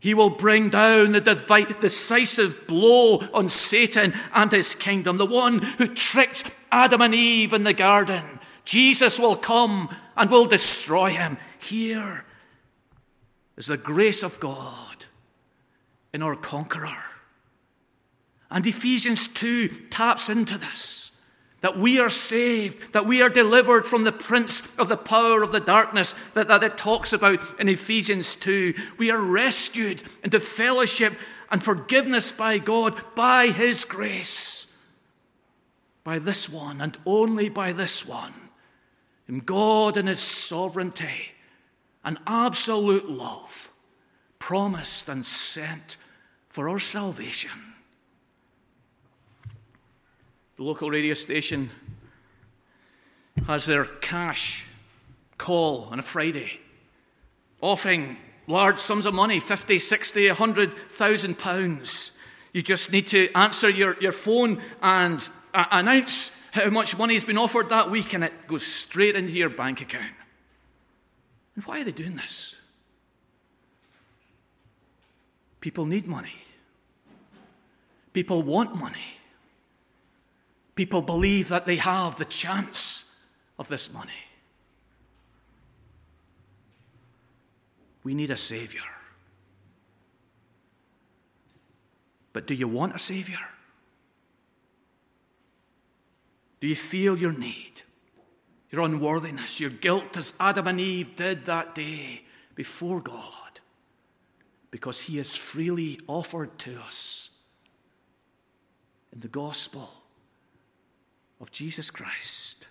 he 0.03 0.15
will 0.15 0.31
bring 0.31 0.69
down 0.69 1.12
the 1.12 1.77
decisive 1.81 2.67
blow 2.67 3.19
on 3.33 3.49
Satan 3.49 4.12
and 4.35 4.51
his 4.51 4.75
kingdom, 4.75 5.17
the 5.17 5.25
one 5.25 5.61
who 5.79 5.95
tricked 5.95 6.51
Adam 6.73 7.01
and 7.01 7.15
Eve 7.15 7.53
in 7.53 7.62
the 7.62 7.73
garden. 7.73 8.41
Jesus 8.65 9.21
will 9.21 9.37
come 9.37 9.95
and 10.17 10.29
will 10.29 10.47
destroy 10.47 11.11
him. 11.11 11.37
Here 11.61 12.25
is 13.57 13.67
the 13.67 13.77
grace 13.77 14.25
of 14.25 14.41
God 14.41 15.07
in 16.12 16.21
our 16.21 16.35
conqueror. 16.35 16.91
And 18.51 18.67
Ephesians 18.67 19.29
2 19.29 19.69
taps 19.88 20.29
into 20.29 20.59
this 20.59 21.12
that 21.62 21.79
we 21.79 21.98
are 21.98 22.11
saved, 22.11 22.92
that 22.92 23.07
we 23.07 23.22
are 23.22 23.29
delivered 23.31 23.87
from 23.87 24.05
the 24.05 24.12
prince 24.12 24.62
of 24.77 24.88
the 24.88 24.96
power 24.96 25.42
of 25.42 25.53
the 25.53 25.61
darkness 25.61 26.12
that, 26.35 26.48
that 26.48 26.62
it 26.62 26.77
talks 26.77 27.12
about 27.12 27.40
in 27.59 27.68
Ephesians 27.68 28.35
2. 28.35 28.75
We 28.98 29.11
are 29.11 29.20
rescued 29.20 30.03
into 30.22 30.40
fellowship 30.40 31.14
and 31.51 31.62
forgiveness 31.62 32.33
by 32.33 32.59
God 32.59 33.01
by 33.14 33.46
His 33.46 33.85
grace. 33.85 34.66
By 36.05 36.18
this 36.18 36.48
one 36.48 36.81
and 36.81 36.98
only 37.07 37.48
by 37.48 37.72
this 37.72 38.07
one. 38.07 38.35
In 39.29 39.38
God 39.38 39.96
in 39.96 40.09
His 40.09 40.20
sovereignty 40.20 41.33
and 42.05 42.18
absolute 42.27 43.09
love 43.09 43.70
promised 44.40 45.09
and 45.09 45.25
sent 45.25 45.96
for 46.48 46.68
our 46.68 46.81
salvation. 46.81 47.72
The 50.62 50.68
local 50.68 50.90
radio 50.90 51.14
station 51.14 51.70
has 53.48 53.66
their 53.66 53.85
cash 53.85 54.68
call 55.37 55.88
on 55.90 55.98
a 55.98 56.03
Friday, 56.03 56.61
offering 57.61 58.16
large 58.46 58.79
sums 58.79 59.05
of 59.05 59.12
money 59.12 59.40
50, 59.40 59.81
60, 59.81 60.29
100,000 60.29 61.37
pounds. 61.37 62.16
You 62.53 62.62
just 62.62 62.92
need 62.92 63.09
to 63.09 63.29
answer 63.33 63.68
your, 63.68 63.96
your 64.01 64.12
phone 64.12 64.62
and 64.81 65.29
uh, 65.53 65.64
announce 65.72 66.40
how 66.53 66.70
much 66.70 66.96
money 66.96 67.14
has 67.14 67.25
been 67.25 67.38
offered 67.38 67.68
that 67.70 67.90
week, 67.90 68.14
and 68.14 68.22
it 68.22 68.46
goes 68.46 68.64
straight 68.64 69.16
into 69.16 69.33
your 69.33 69.51
bank 69.51 69.81
account. 69.81 70.14
And 71.57 71.64
why 71.64 71.81
are 71.81 71.85
they 71.85 71.90
doing 71.90 72.14
this? 72.14 72.55
People 75.61 75.87
need 75.87 76.07
money. 76.07 76.37
People 78.12 78.44
want 78.44 78.77
money. 78.77 79.22
People 80.75 81.03
believe 81.03 81.49
that 81.49 81.67
they 81.67 81.77
have 81.77 82.17
the 82.17 82.25
chance 82.25 83.15
of 83.59 83.69
this 83.69 83.93
money. 83.93 84.11
We 88.03 88.15
need 88.15 88.31
a 88.31 88.37
Savior. 88.37 88.81
But 92.33 92.47
do 92.47 92.55
you 92.55 92.67
want 92.67 92.95
a 92.95 92.99
Savior? 92.99 93.39
Do 96.61 96.67
you 96.67 96.77
feel 96.77 97.19
your 97.19 97.33
need, 97.33 97.83
your 98.71 98.83
unworthiness, 98.83 99.61
your 99.61 99.71
guilt 99.71 100.17
as 100.17 100.33
Adam 100.41 100.67
and 100.67 100.81
Eve 100.81 101.17
did 101.17 101.45
that 101.45 101.75
day 101.75 102.25
before 102.55 103.01
God? 103.01 103.61
Because 104.71 105.03
He 105.03 105.19
has 105.19 105.37
freely 105.37 106.01
offered 106.07 106.59
to 106.61 106.81
us 106.81 107.31
in 109.13 109.21
the 109.21 109.29
gospel 109.29 110.02
of 111.42 111.50
Jesus 111.50 111.90
Christ 111.90 112.68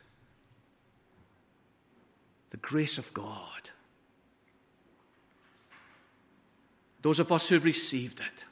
the 2.52 2.58
grace 2.58 2.98
of 2.98 3.14
God. 3.14 3.70
Those 7.02 7.20
of 7.20 7.32
us 7.32 7.50
who've 7.50 7.64
received 7.64 8.20
it, 8.20 8.46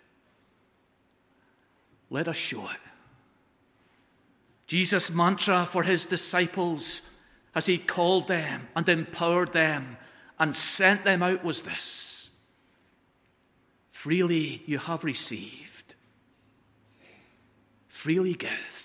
let 2.10 2.28
us 2.28 2.36
show 2.36 2.64
it. 2.64 2.80
Jesus' 4.66 5.14
mantra 5.14 5.66
for 5.66 5.84
his 5.84 6.06
disciples 6.06 7.02
as 7.54 7.66
he 7.66 7.78
called 7.78 8.28
them 8.28 8.68
and 8.76 8.88
empowered 8.88 9.54
them 9.54 9.98
and 10.40 10.56
sent 10.56 11.04
them 11.04 11.22
out 11.22 11.44
was 11.44 11.64
this 11.64 12.30
Freely 13.90 14.64
you 14.66 14.78
have 14.78 15.04
received, 15.04 15.96
freely 17.90 18.34
give. 18.34 18.79